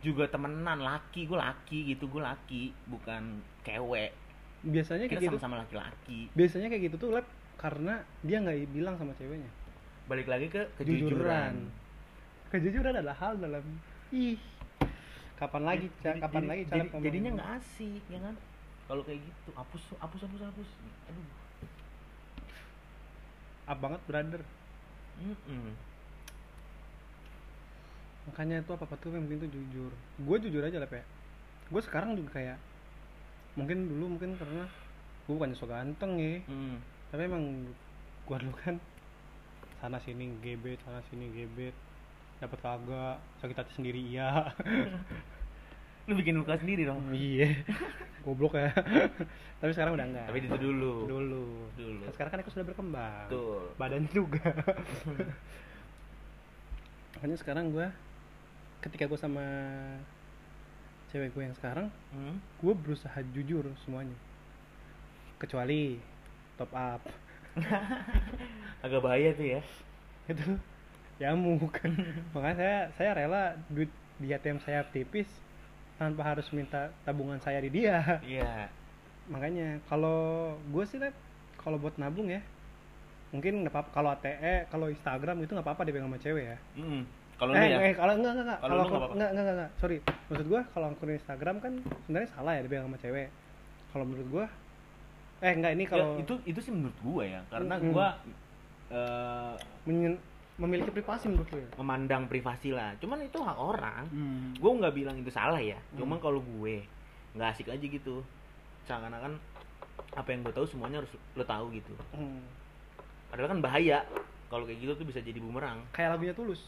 [0.00, 4.12] juga temenan laki gue laki gitu gue laki bukan cewek.
[4.60, 5.36] Biasanya kita kayak gitu.
[5.40, 6.20] sama-sama laki-laki.
[6.36, 7.24] Biasanya kayak gitu tuh lab
[7.56, 9.48] karena dia nggak bilang sama ceweknya.
[10.08, 11.16] Balik lagi ke kejujuran.
[11.16, 11.54] kejujuran.
[12.52, 13.64] Kejujuran adalah hal dalam
[14.12, 14.36] ih
[15.36, 16.12] kapan lagi Ca?
[16.12, 18.34] Jadi- kapan jadi- lagi jadi- jadinya nggak asik ya kan?
[18.88, 20.68] Kalau kayak gitu hapus hapus hapus hapus.
[21.12, 21.26] Aduh.
[23.68, 24.42] Up banget brother
[25.20, 25.70] Mm-mm.
[28.28, 31.04] makanya itu apa apa tuh yang penting tuh jujur gue jujur aja lah ya
[31.70, 32.58] gue sekarang juga kayak
[33.56, 34.64] mungkin dulu mungkin karena
[35.26, 36.76] gue bukannya so ganteng ya Mm.
[37.10, 37.44] tapi emang
[38.28, 38.76] gue dulu kan
[39.80, 41.74] sana sini gebet sana sini gebet
[42.38, 44.52] dapat kagak sakit hati sendiri iya
[46.10, 46.98] lu bikin luka sendiri dong.
[47.14, 47.54] Iya.
[48.26, 48.74] Goblok ya.
[49.62, 50.26] Tapi sekarang udah enggak.
[50.28, 51.06] Tapi itu dulu.
[51.06, 51.44] Dulu.
[51.78, 52.02] Dulu.
[52.04, 53.30] Nah, sekarang kan aku sudah berkembang.
[53.30, 53.62] Betul.
[53.78, 54.44] badannya juga.
[57.16, 57.86] Makanya sekarang gue
[58.80, 59.44] ketika gue sama
[61.12, 62.38] cewek gue yang sekarang Hmm?
[62.60, 64.16] gue berusaha jujur semuanya.
[65.38, 65.96] Kecuali
[66.58, 67.02] top up.
[68.84, 69.60] Agak bahaya tuh ya.
[70.28, 70.58] Itu
[71.20, 71.72] nyamuk.
[72.32, 73.88] Makanya saya saya rela duit
[74.20, 75.28] di ATM saya tipis
[76.00, 78.00] tanpa harus minta tabungan saya di dia.
[78.24, 78.72] Iya.
[79.28, 81.12] Makanya kalau gue sih Lep,
[81.60, 82.40] kalau buat nabung ya
[83.30, 83.90] mungkin nggak apa-apa.
[83.92, 86.58] Kalau ATE kalau Instagram itu nggak apa-apa dipegang sama cewek ya.
[86.80, 87.04] Mm.
[87.40, 87.76] kalau eh, ya?
[87.80, 89.96] eh, kalau enggak enggak enggak Kalau enggak, enggak enggak enggak sorry
[90.28, 91.72] maksud gua kalau akun Instagram kan
[92.04, 93.28] sebenarnya salah ya dipegang sama cewek.
[93.92, 94.46] Kalau menurut gua
[95.40, 97.40] eh enggak ini Ya, kalau itu itu sih menurut gua ya.
[97.48, 97.92] Karena Mm-mm.
[97.92, 98.08] gua
[98.90, 100.20] eh, menyen-
[100.60, 101.70] memiliki privasi menurut gua ya?
[101.80, 102.92] Memandang privasi lah.
[103.00, 104.04] Cuman itu hak orang.
[104.12, 104.52] Hmm.
[104.52, 105.80] gue nggak bilang itu salah ya.
[105.96, 106.20] Hmm.
[106.20, 106.84] kalau gue
[107.32, 108.20] nggak asik aja gitu.
[108.84, 109.40] Seakan-akan
[110.12, 111.96] apa yang gue tahu semuanya harus lo tahu gitu.
[112.12, 112.44] Hmm.
[113.32, 114.04] padahal kan bahaya.
[114.50, 115.80] Kalau kayak gitu tuh bisa jadi bumerang.
[115.94, 116.60] Kayak lagunya tulus.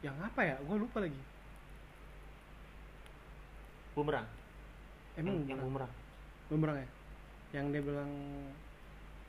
[0.00, 0.56] Yang apa ya?
[0.64, 1.20] Gua lupa lagi.
[3.92, 4.26] Bumerang.
[5.20, 5.92] Emang yang, yang bumerang?
[6.48, 6.76] bumerang.
[6.80, 6.88] Ya?
[7.60, 8.10] Yang dia bilang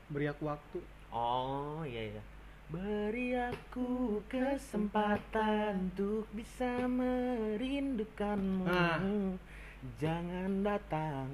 [0.07, 0.79] beri aku waktu.
[1.11, 2.23] Oh iya iya
[2.67, 8.67] beri aku kesempatan untuk bisa merindukanmu.
[8.67, 8.99] Ah.
[10.03, 11.31] jangan datang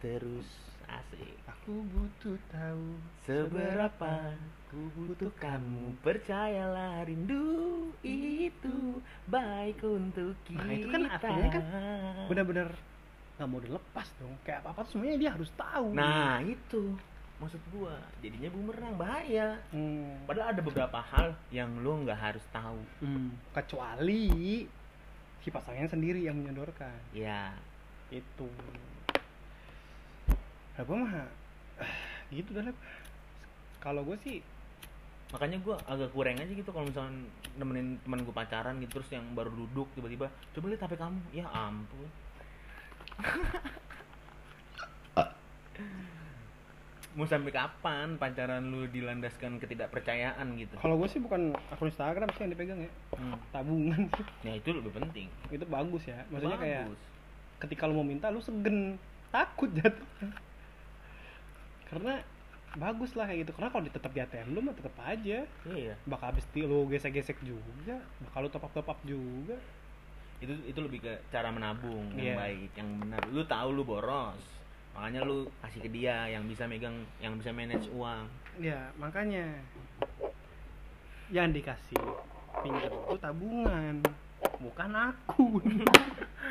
[0.00, 0.48] terus
[0.88, 1.36] asik.
[1.44, 2.96] Aku butuh tahu
[3.26, 4.32] Seberapa
[4.72, 6.00] ku butuhkanmu.
[6.00, 11.64] Percayalah rindu itu Baik untuk kita Nah, itu kan artinya kan
[12.32, 12.68] benar-benar
[13.36, 14.32] nggak mau dilepas dong.
[14.40, 15.92] Kayak apa apa semuanya dia harus tahu.
[15.92, 16.96] Nah itu
[17.36, 19.60] Maksud gua Jadinya bumerang bahaya.
[19.68, 20.24] Hmm.
[20.24, 22.80] Padahal ada beberapa hal Yang lu nggak harus tahu.
[23.04, 23.36] Hmm.
[23.52, 24.64] kecuali
[25.44, 26.96] si pasangannya sendiri yang menyodorkan.
[27.12, 27.52] Ya
[28.08, 28.48] itu.
[30.76, 31.28] Apa mah
[32.36, 32.72] gitu dah
[33.76, 34.42] kalau gue sih
[35.30, 37.26] Makanya gua agak kurang aja gitu Kalau misalnya
[37.58, 41.18] nemenin teman gua pacaran gitu Terus yang baru duduk tiba-tiba Coba lihat HP kamu.
[41.30, 42.10] Ya ampun
[47.16, 50.76] Mau sampai kapan pacaran lu dilandaskan ketidakpercayaan gitu?
[50.76, 53.40] kalau gue sih bukan akun Instagram sih yang dipegang ya Hmm.
[53.50, 54.04] tabungan
[54.40, 55.32] Ya itu lebih penting.
[55.48, 57.00] itu bagus ya maksudnya kayak Bagus.
[57.58, 60.04] ketika lu mau minta lu segen takut jatuh
[61.86, 62.20] karena
[62.76, 65.94] bagus lah kayak gitu karena kalau tetap di ATM lu mah tetap aja Iya.
[66.04, 69.56] bakal habis lu gesek-gesek juga bakal lu top up top up juga
[70.36, 72.20] Itu itu lebih ke cara menabung Iya.
[72.22, 73.24] yang baik, yang benar.
[73.26, 74.36] Lu tahu lu boros.
[74.96, 78.24] Makanya lu kasih ke dia yang bisa megang, yang bisa manage uang.
[78.56, 79.44] ya makanya.
[81.28, 82.00] Yang dikasih
[82.64, 83.94] pinjam itu tabungan
[84.56, 85.60] bukan aku.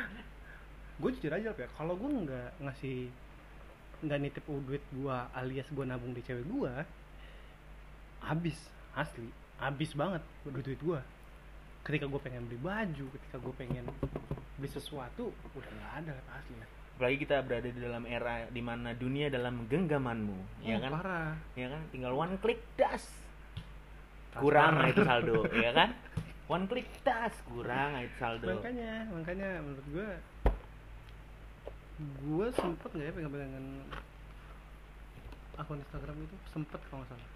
[1.02, 1.68] Gue jujur aja ya.
[1.74, 3.10] Kalau gue nggak ngasih
[4.04, 6.72] nggak nitip duit gue alias gue nabung di cewek gue
[8.20, 11.00] habis asli habis banget duit duit gue
[11.80, 13.88] ketika gue pengen beli baju ketika gue pengen
[14.60, 16.54] beli sesuatu udah nggak ada lah asli
[16.96, 20.90] Apalagi kita berada di dalam era di mana dunia dalam genggamanmu, ya Oh, kan?
[20.96, 21.82] parah Ya kan?
[21.92, 23.04] Tinggal one click das.
[24.32, 25.92] Kurang itu saldo, ya kan?
[26.46, 30.08] one click tas kurang itu saldo makanya makanya menurut gue
[32.22, 33.64] gue sempet nggak ya pegang-pegangan
[35.56, 37.28] akun Instagram itu sempet kalau nggak salah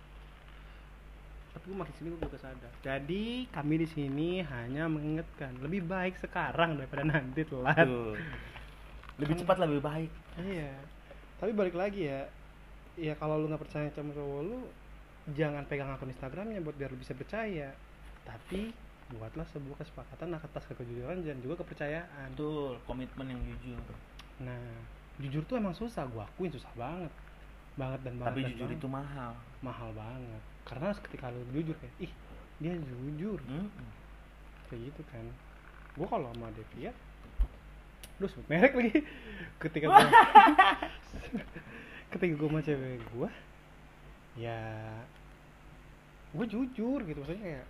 [1.50, 6.14] tapi gue makin sini gue juga sadar jadi kami di sini hanya mengingatkan lebih baik
[6.22, 8.14] sekarang daripada nanti telat Tuh.
[9.20, 10.10] Lebih cepat lebih baik
[10.40, 10.72] iya
[11.38, 12.26] tapi balik lagi ya
[12.96, 14.58] ya kalau lu nggak percaya sama cowok lu
[15.36, 17.70] jangan pegang akun Instagramnya buat biar lu bisa percaya
[18.24, 18.72] tapi
[19.10, 23.82] buatlah sebuah kesepakatan atas kejujuran dan juga kepercayaan betul komitmen yang jujur
[24.40, 24.72] Nah,
[25.20, 27.12] jujur tuh emang susah, gua akuin susah banget.
[27.76, 28.32] Banget dan banget.
[28.32, 28.80] tapi dan jujur banget.
[28.80, 30.42] itu mahal mahal banget.
[30.64, 32.12] Karena ketika lu jujur kayak, ih,
[32.60, 33.38] dia jujur.
[33.44, 33.88] Mm-mm.
[34.68, 35.24] Kayak gitu kan.
[35.96, 36.92] Gua kalau sama Devia
[38.20, 39.00] Duh, sebut merek lagi.
[39.56, 40.04] Ketika gua
[42.12, 43.32] ketika gua sama cewek gua
[44.38, 44.60] ya
[46.30, 47.18] gue jujur gitu.
[47.24, 47.66] Maksudnya kayak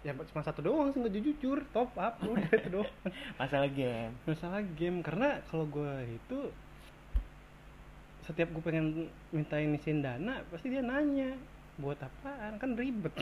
[0.00, 1.58] ya cuma satu doang sih nggak jujur.
[1.74, 2.94] Top up udah itu doang.
[3.40, 4.14] Masalah game.
[4.28, 4.98] Masalah game.
[5.02, 6.38] Karena kalau gue itu
[8.28, 11.34] setiap gue pengen mintain ngisiin dana pasti dia nanya
[11.80, 12.60] buat apaan?
[12.62, 13.14] Kan ribet.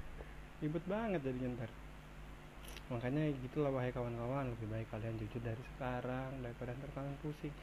[0.64, 1.70] Ribet banget jadinya ntar
[2.92, 7.54] makanya gitulah wahai kawan-kawan lebih baik kalian jujur dari sekarang daripada ntar kalian pusing.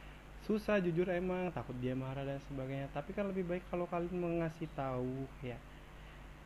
[0.41, 2.89] Susah jujur emang takut dia marah dan sebagainya.
[2.89, 5.57] Tapi kan lebih baik kalau kalian mengasih tahu ya.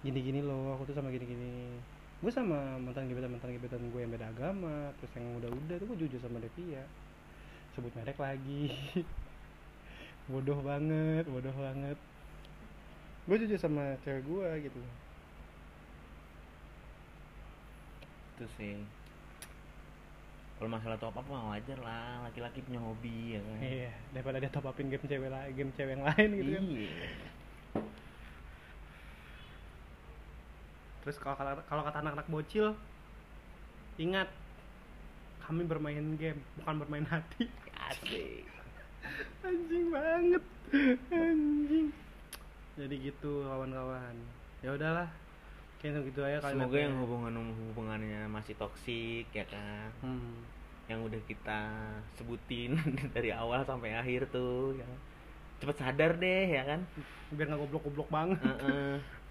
[0.03, 1.79] Gini-gini loh aku tuh sama gini-gini.
[2.19, 5.97] Gue sama mantan gebetan mantan gebetan gue yang beda agama terus yang udah-udah tuh gue
[6.07, 6.83] jujur sama Devia
[7.75, 8.75] sebut merek lagi.
[10.31, 11.95] Bodoh banget bodoh banget.
[13.23, 14.79] Gue jujur sama cewek gue gitu
[18.35, 18.75] itu sih.
[20.55, 23.59] Kalau masalah top up mah wajar lah laki-laki punya hobi ya kan?
[23.63, 26.63] Iya daripada dia top upin game cewek lain game cewek yang lain gitu kan.
[26.67, 27.07] Iya.
[31.03, 31.35] Terus kalau
[31.67, 32.75] kalau kata anak-anak bocil
[33.95, 34.27] ingat
[35.43, 37.47] kami bermain game bukan bermain hati.
[37.75, 38.47] Asik.
[39.47, 40.43] Anjing banget
[41.11, 41.87] anjing.
[42.75, 44.15] Jadi gitu kawan-kawan
[44.63, 45.07] ya udahlah
[45.93, 47.33] gitu aja kali semoga yang hubungan
[47.73, 49.89] hubungannya masih toksik ya kan?
[50.01, 50.41] Hmm.
[50.85, 51.73] yang udah kita
[52.13, 52.77] sebutin
[53.17, 54.85] dari awal sampai akhir tuh ya.
[55.57, 56.85] Cepet sadar deh ya kan?
[57.33, 58.37] Biar nggak goblok-goblok banget.
[58.45, 59.01] Heeh.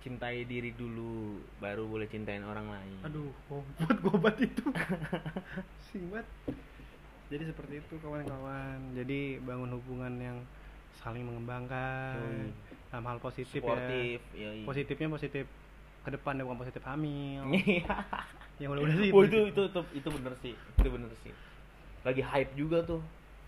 [0.00, 2.98] cintai diri dulu baru boleh cintain orang lain.
[3.04, 4.64] Aduh gobat gobat itu.
[5.92, 6.24] Sing banget
[7.30, 8.96] jadi seperti itu kawan-kawan.
[8.98, 10.38] Jadi bangun hubungan yang
[10.98, 12.18] saling mengembangkan.
[12.18, 12.50] Yoi.
[12.90, 15.44] Dalam hal positif sportif ya positifnya positif
[16.00, 17.42] ke depan ya bukan positif hamil.
[17.52, 17.96] Iya.
[18.58, 21.32] yang udah-udah sih Oh, itu itu itu itu bener sih itu bener sih.
[22.02, 23.00] Lagi hype juga tuh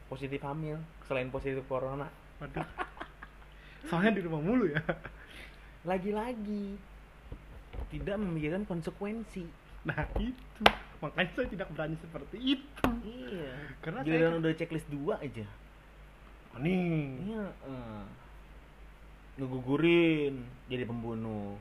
[0.06, 2.06] positif hamil selain positif corona.
[2.38, 2.64] Waduh.
[3.82, 4.78] soalnya di rumah mulu ya.
[5.82, 6.78] Lagi-lagi
[7.88, 9.42] tidak memikirkan konsekuensi.
[9.82, 10.62] Nah itu.
[11.02, 12.88] Makanya saya tidak berani seperti itu.
[13.02, 13.52] Iya.
[13.82, 15.46] Karena giliran saya- udah checklist dua aja.
[16.56, 17.18] Nih.
[17.26, 18.04] Iya eh.
[19.42, 20.34] Ngegugurin
[20.70, 21.58] jadi pembunuh.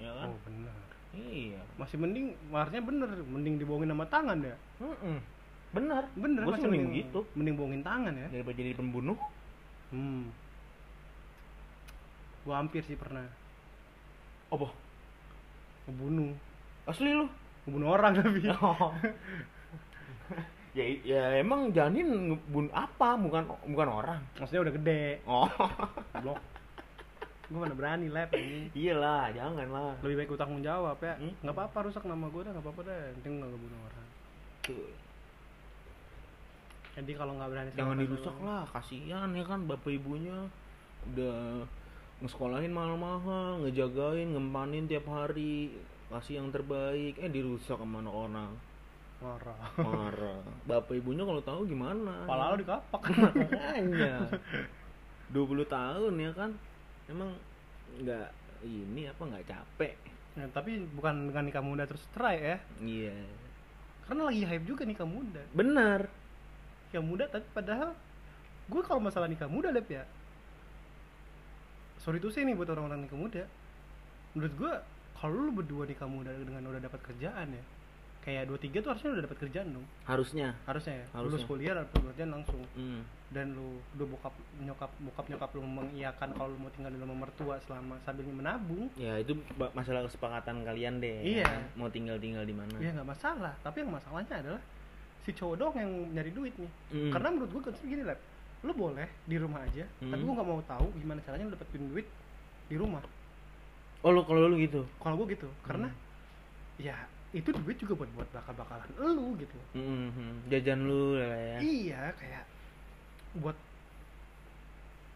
[0.00, 0.32] Ya kan?
[0.32, 0.76] Oh benar.
[1.12, 1.60] Iya.
[1.76, 4.56] Masih mending harusnya bener mending dibohongin sama tangan ya?
[4.80, 5.18] Mm-mm.
[5.68, 6.02] bener.
[6.16, 7.20] Bener masih sih mending mending gitu.
[7.36, 8.26] mending bohongin tangan ya?
[8.32, 9.18] Daripada jadi pembunuh.
[9.92, 10.32] Hmm.
[12.48, 13.28] Gua hampir sih pernah.
[14.48, 14.72] Apa?
[15.88, 16.32] Ngebunuh.
[16.88, 17.28] Asli lu?
[17.68, 18.40] Ngebunuh orang tapi.
[18.64, 18.92] Oh.
[20.76, 23.18] ya ya emang janin ngebun apa?
[23.18, 24.20] Bukan bukan orang.
[24.40, 25.04] Maksudnya udah gede.
[25.26, 25.48] Oh.
[26.22, 26.38] Blok
[27.48, 29.92] gua mana berani lab ini iyalah jangan lah.
[30.04, 31.16] Lebih baik utang jawab ya.
[31.16, 31.32] Hmm.
[31.40, 34.06] nggak apa-apa rusak nama gua dah nggak apa-apa yang penting nggak ngebunuh orang.
[34.68, 34.92] Tuh.
[36.98, 39.60] jadi kalau nggak berani jangan dirusak lah kasihan ya kan?
[39.64, 40.36] Bapak ibunya
[41.14, 41.64] udah
[42.20, 45.72] ngesekolahin mahal-mahal ngejagain ngempanin tiap hari.
[46.08, 47.20] Kasih yang terbaik.
[47.20, 48.52] Eh dirusak sama anak orang.
[49.18, 52.28] Marah marah bapak ibunya kalau tahu gimana?
[52.28, 53.02] Pala lo dikapak.
[53.08, 54.28] Makanya.
[55.32, 56.50] 20 tahun ya kan
[57.08, 57.34] emang
[58.04, 58.28] nggak
[58.64, 59.94] ini apa nggak capek?
[60.38, 62.56] Ya, tapi bukan dengan nikah muda terus try ya.
[62.78, 63.16] Iya.
[64.06, 65.42] Karena lagi hype juga nikah muda.
[65.52, 66.06] Benar.
[66.88, 67.92] Nikah muda tapi padahal
[68.68, 70.04] gue kalau masalah nikah muda lep ya.
[71.98, 73.44] Sorry tuh sih nih buat orang-orang nikah muda.
[74.36, 74.72] Menurut gue
[75.18, 77.64] kalau lu berdua nikah muda dengan udah dapat kerjaan ya
[78.18, 79.86] kayak dua tiga tuh harusnya udah dapat kerjaan dong.
[80.04, 80.48] Harusnya.
[80.64, 81.06] Harusnya ya?
[81.12, 81.32] Harusnya.
[81.32, 82.62] lulus kuliah dapat kerjaan langsung.
[82.74, 83.02] Hmm.
[83.28, 87.28] dan lu udah bokap nyokap bokap nyokap lu mengiyakan kalau lu mau tinggal di rumah
[87.28, 88.88] mertua selama sambil menabung.
[88.96, 89.36] Ya itu
[89.76, 91.36] masalah kesepakatan kalian deh.
[91.36, 91.44] Iya.
[91.44, 92.72] ya mau tinggal tinggal di mana.
[92.80, 93.52] Ya nggak masalah.
[93.60, 94.62] Tapi yang masalahnya adalah
[95.20, 96.72] si cowok dong yang nyari duit nih.
[96.88, 97.12] Hmm.
[97.12, 98.16] karena menurut gue konsep gini lah
[98.58, 100.24] lu boleh di rumah aja tapi Hmm.
[100.24, 102.06] gue nggak mau tahu gimana caranya lu dapetin duit
[102.64, 103.04] di rumah.
[104.00, 104.88] Oh lu kalau lu gitu?
[104.96, 105.52] Kalau gue gitu.
[105.62, 106.80] Karena Hmm.
[106.80, 106.96] ya
[107.30, 110.48] itu duit juga buat buat bakal bakalan elu gitu Mhm.
[110.48, 112.44] jajan lu lah ya iya kayak
[113.36, 113.56] buat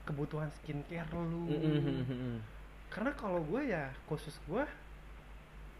[0.04, 2.36] kebutuhan skincare lu Mhm.
[2.90, 4.64] karena kalau gue ya khusus gue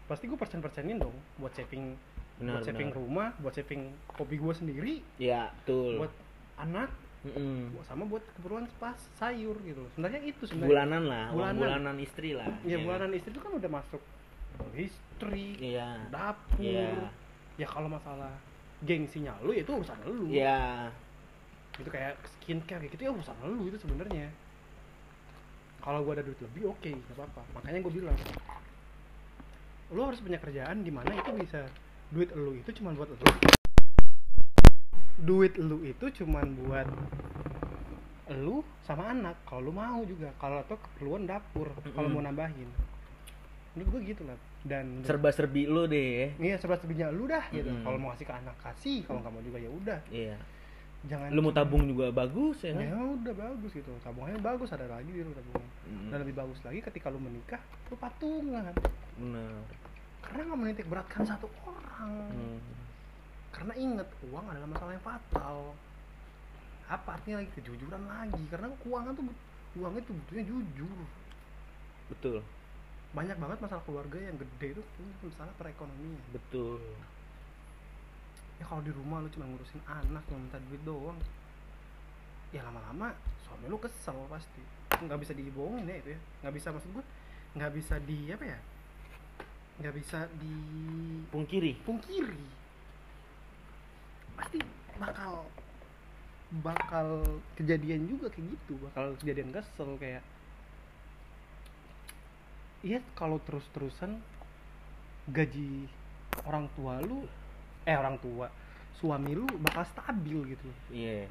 [0.03, 1.93] pasti gue persen persenin dong buat saving
[2.33, 6.13] benar buat saving benar rumah buat saving hobi gue sendiri ya betul buat
[6.57, 6.89] anak
[7.23, 7.79] Mhm.
[7.83, 11.55] sama buat keperluan pas sayur gitu sebenarnya itu sebenarnya bulanan lah Bulanan.
[11.55, 12.83] bulanan istri lah ya kan?
[12.83, 14.01] bulanan istri itu kan udah masuk
[14.73, 16.09] listrik iya.
[16.09, 16.59] dapur.
[16.59, 17.09] Iya.
[17.53, 18.33] ya kalau masalah
[18.83, 20.27] gengsinya lu ya itu urusan lu.
[20.29, 20.89] Iya.
[21.77, 24.27] Itu kayak skincare kayak gitu ya urusan lu itu sebenarnya.
[25.83, 27.41] Kalau gua ada duit lebih oke nggak apa-apa.
[27.59, 28.17] Makanya gue bilang
[29.93, 31.69] lu harus punya kerjaan di mana itu bisa
[32.09, 33.17] duit lu itu cuma buat lu.
[35.21, 36.87] Duit lu itu cuma buat
[38.33, 40.33] lu sama anak kalau lu mau juga.
[40.41, 42.15] Kalau atau keperluan dapur kalau Mm-mm.
[42.17, 42.92] mau nambahin
[43.73, 47.67] menurut gue gitu lah dan serba serbi lu deh Iya serba serbinya lu dah gitu.
[47.67, 47.81] Mm-mm.
[47.81, 49.99] Kalau mau kasih ke anak kasih, kalau nggak mau juga ya udah.
[50.07, 50.37] iya
[51.03, 53.91] Jangan lu mau tabung juga bagus ya Ya kan udah bagus gitu.
[53.99, 55.67] Tabungannya bagus ada lagi di lu tabungan.
[55.83, 56.07] Mhm.
[56.07, 57.59] Dan lebih bagus lagi ketika lu menikah,
[57.91, 58.71] lu patungan.
[59.19, 59.51] benar
[60.21, 62.31] Karena nggak menitik beratkan satu orang.
[62.31, 62.59] Mhm.
[63.51, 65.75] Karena inget uang adalah masalah yang fatal.
[66.87, 68.43] Apa artinya lagi kejujuran lagi?
[68.47, 69.43] Karena keuangan tuh but-
[69.73, 70.99] uang itu butuhnya jujur.
[72.05, 72.39] betul
[73.13, 74.81] Banyak banget masalah keluarga yang gede itu
[75.21, 76.21] masalah perekonomian.
[76.33, 76.81] betul.
[78.61, 81.17] Ya kalau di rumah lu cuma ngurusin anak yang minta duit doang.
[82.53, 83.13] Ya lama-lama
[83.45, 84.61] suami lu kesel pasti.
[84.97, 86.19] Nggak bisa dibohongin ya itu ya.
[86.45, 87.05] Nggak bisa maksud gue
[87.53, 88.59] nggak bisa di apa ya
[89.81, 90.25] nggak bisa
[91.29, 91.77] pungkiri.
[91.77, 92.45] dipungkiri
[94.37, 94.57] pasti
[94.97, 95.45] bakal
[96.61, 97.25] bakal
[97.57, 100.21] kejadian juga kayak gitu bakal kejadian kesel kayak
[102.83, 104.19] iya kalau terus-terusan
[105.31, 105.87] gaji
[106.43, 107.23] orang tua lu
[107.87, 108.51] eh orang tua
[108.99, 111.25] suami lu bakal stabil gitu iya.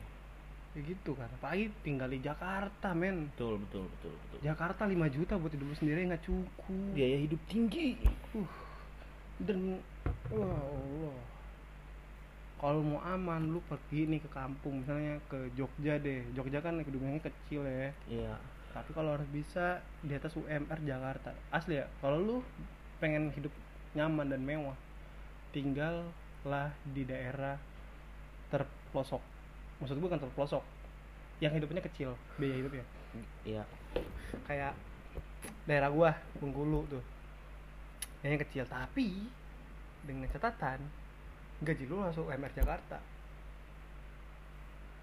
[0.73, 3.29] Kayak gitu kan apalagi tinggal di Jakarta men.
[3.37, 4.39] Betul betul betul betul.
[4.41, 6.97] Jakarta 5 juta buat hidup lu sendiri nggak cukup.
[6.97, 8.01] Biaya hidup tinggi.
[9.37, 9.85] Dan
[10.33, 11.21] wah Allah.
[12.57, 16.25] Kalau mau aman lu pergi nih ke kampung misalnya ke Jogja deh.
[16.33, 17.93] Jogja kan gedungnya kecil ya.
[18.09, 18.41] Iya
[18.73, 21.37] tapi kalau harus bisa di atas UMR Jakarta.
[21.53, 22.37] Asli ya kalau lu
[22.99, 23.53] pengen hidup
[23.93, 24.77] nyaman dan mewah
[25.53, 27.61] tinggallah di daerah
[28.49, 29.21] terpelosok.
[29.85, 30.65] Maksud gue kan terpelosok
[31.43, 32.87] yang hidupnya kecil biaya hidupnya
[33.43, 33.63] iya.
[34.49, 34.73] Kayak
[35.69, 37.05] daerah gua Bengkulu tuh.
[38.25, 38.65] Yang kecil.
[38.71, 39.27] Tapi
[40.03, 40.81] dengan catatan
[41.63, 42.99] gaji lu langsung UMR Jakarta.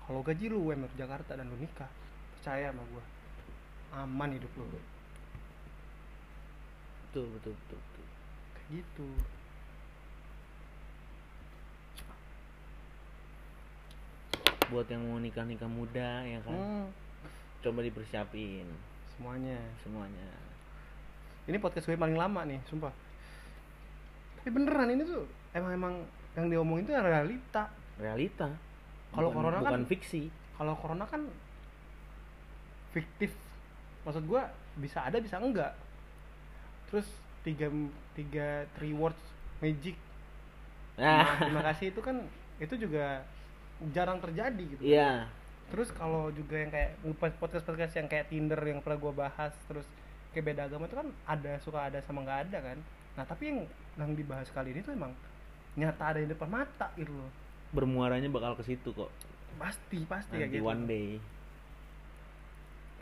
[0.04, 1.88] Kalau gaji lu UMR Jakarta dan lu nikah
[2.36, 3.04] percaya sama gua
[3.94, 4.66] aman hidup lu
[7.10, 8.06] betul betul betul, betul.
[8.54, 9.08] kayak gitu.
[14.70, 16.54] Buat yang mau nikah nikah muda ya kan?
[16.54, 16.86] Hmm,
[17.66, 18.70] coba dipersiapin.
[19.18, 19.58] Semuanya.
[19.82, 20.30] Semuanya.
[21.50, 22.94] Ini podcast gue paling lama nih sumpah.
[24.40, 25.26] Tapi beneran ini tuh
[25.58, 25.94] emang emang
[26.38, 27.74] yang diomongin itu realita.
[27.98, 28.48] Realita.
[29.10, 30.24] Kalau Bukan- corona kan- bukan fiksi.
[30.54, 31.24] kalau corona kan
[32.92, 33.32] fiktif
[34.10, 34.50] maksud gua
[34.82, 35.78] bisa ada bisa enggak.
[36.90, 37.06] Terus
[37.46, 37.70] tiga
[38.18, 39.22] tiga three words
[39.62, 39.94] magic.
[40.98, 42.26] Ah Nah, terima kasih itu kan
[42.58, 43.22] itu juga
[43.94, 44.82] jarang terjadi gitu.
[44.82, 45.30] Iya.
[45.70, 49.86] Terus kalau juga yang kayak podcast podcast yang kayak Tinder yang pernah gua bahas terus
[50.34, 52.78] kayak beda agama itu kan ada suka ada sama nggak ada kan.
[53.14, 53.60] Nah tapi yang
[54.02, 55.14] yang dibahas kali ini tuh emang
[55.78, 57.30] nyata ada di depan mata gitu loh.
[57.78, 59.14] Bermuaranya bakal ke situ kok.
[59.62, 60.66] Pasti pasti kayak nanti gitu.
[60.66, 61.08] one day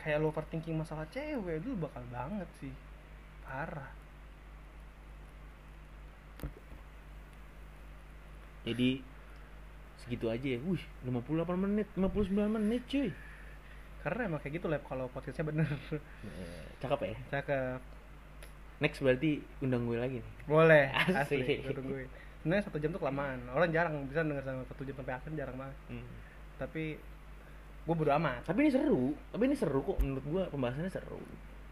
[0.08, 2.72] kayak lo overthinking masalah cewek dulu bakal banget sih.
[3.44, 3.92] Parah.
[8.64, 9.04] Jadi
[10.00, 10.58] segitu aja ya.
[10.64, 13.12] Wih 58 menit 59 menit cuy.
[14.00, 15.68] Karena emang kayak gitu lah kalau podcastnya bener.
[15.92, 16.00] Eh,
[16.80, 17.16] cakep ya?
[17.36, 17.80] Cakep.
[18.80, 20.32] Next berarti undang gue lagi nih.
[20.48, 20.88] Boleh.
[21.20, 21.44] Asik.
[21.44, 21.76] asli gue.
[21.76, 22.08] Tungguin
[22.48, 23.38] sebenarnya satu jam tuh kelamaan.
[23.52, 25.76] Orang jarang bisa denger sama satu jam sampai akhir jarang banget.
[25.92, 26.08] Hmm.
[26.58, 26.98] tapi
[27.88, 28.44] gue bodo amat.
[28.44, 29.16] Tapi ini seru.
[29.32, 29.96] Tapi ini seru kok.
[30.04, 31.16] Menurut gue pembahasannya seru.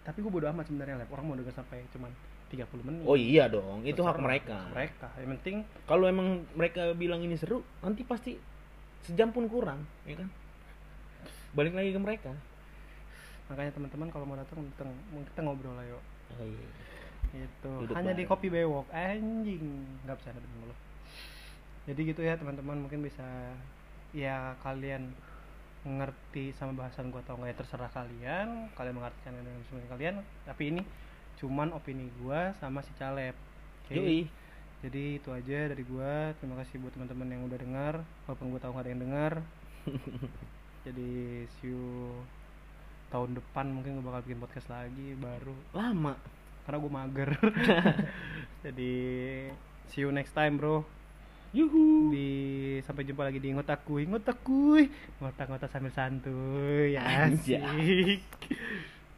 [0.00, 2.08] Tapi gue bodo amat sebenarnya lah orang mau denger sampai cuman
[2.48, 3.04] 30 menit.
[3.04, 3.84] Oh iya dong.
[3.84, 4.72] Itu hak mereka.
[4.72, 5.12] mereka.
[5.20, 8.32] Yang penting kalau emang mereka bilang ini seru nanti pasti
[9.04, 10.28] sejam pun kurang ya kan?
[11.52, 12.32] Balik lagi ke mereka.
[13.52, 16.02] Makanya teman-teman kalau mau datang datang kita ngobrol lah yuk
[16.34, 17.46] oh, iya.
[17.46, 18.30] itu hanya di bareng.
[18.32, 18.88] kopi bewok.
[18.90, 19.84] Anjing.
[20.08, 20.40] Nggak bisa ada
[21.86, 22.82] jadi gitu ya teman-teman.
[22.82, 23.22] Mungkin bisa
[24.10, 25.14] ya kalian
[25.86, 30.14] ngerti sama bahasan gua atau enggak ya terserah kalian kalian mengartikan dengan semua kalian.
[30.42, 30.82] Tapi ini
[31.38, 33.38] cuman opini gua sama si Caleb.
[33.86, 33.94] Oke?
[33.94, 34.20] Yoi.
[34.82, 36.34] jadi itu aja dari gua.
[36.42, 37.94] Terima kasih buat teman-teman yang udah dengar
[38.26, 39.32] walaupun gua tahu nggak ada yang dengar
[40.86, 41.10] jadi
[41.46, 42.10] see you
[43.14, 45.54] tahun depan mungkin gua bakal bikin podcast lagi baru.
[45.70, 46.18] Lama?
[46.66, 47.30] Karena gue mager.
[48.66, 48.94] Jadi
[49.86, 50.95] see you next time bro
[51.56, 52.12] yuhu.
[52.12, 52.28] Di
[52.84, 57.64] sampai jumpa lagi di ngotakui ngotakui ngotak ngotak sambil santuy Anjay.
[57.64, 58.20] asik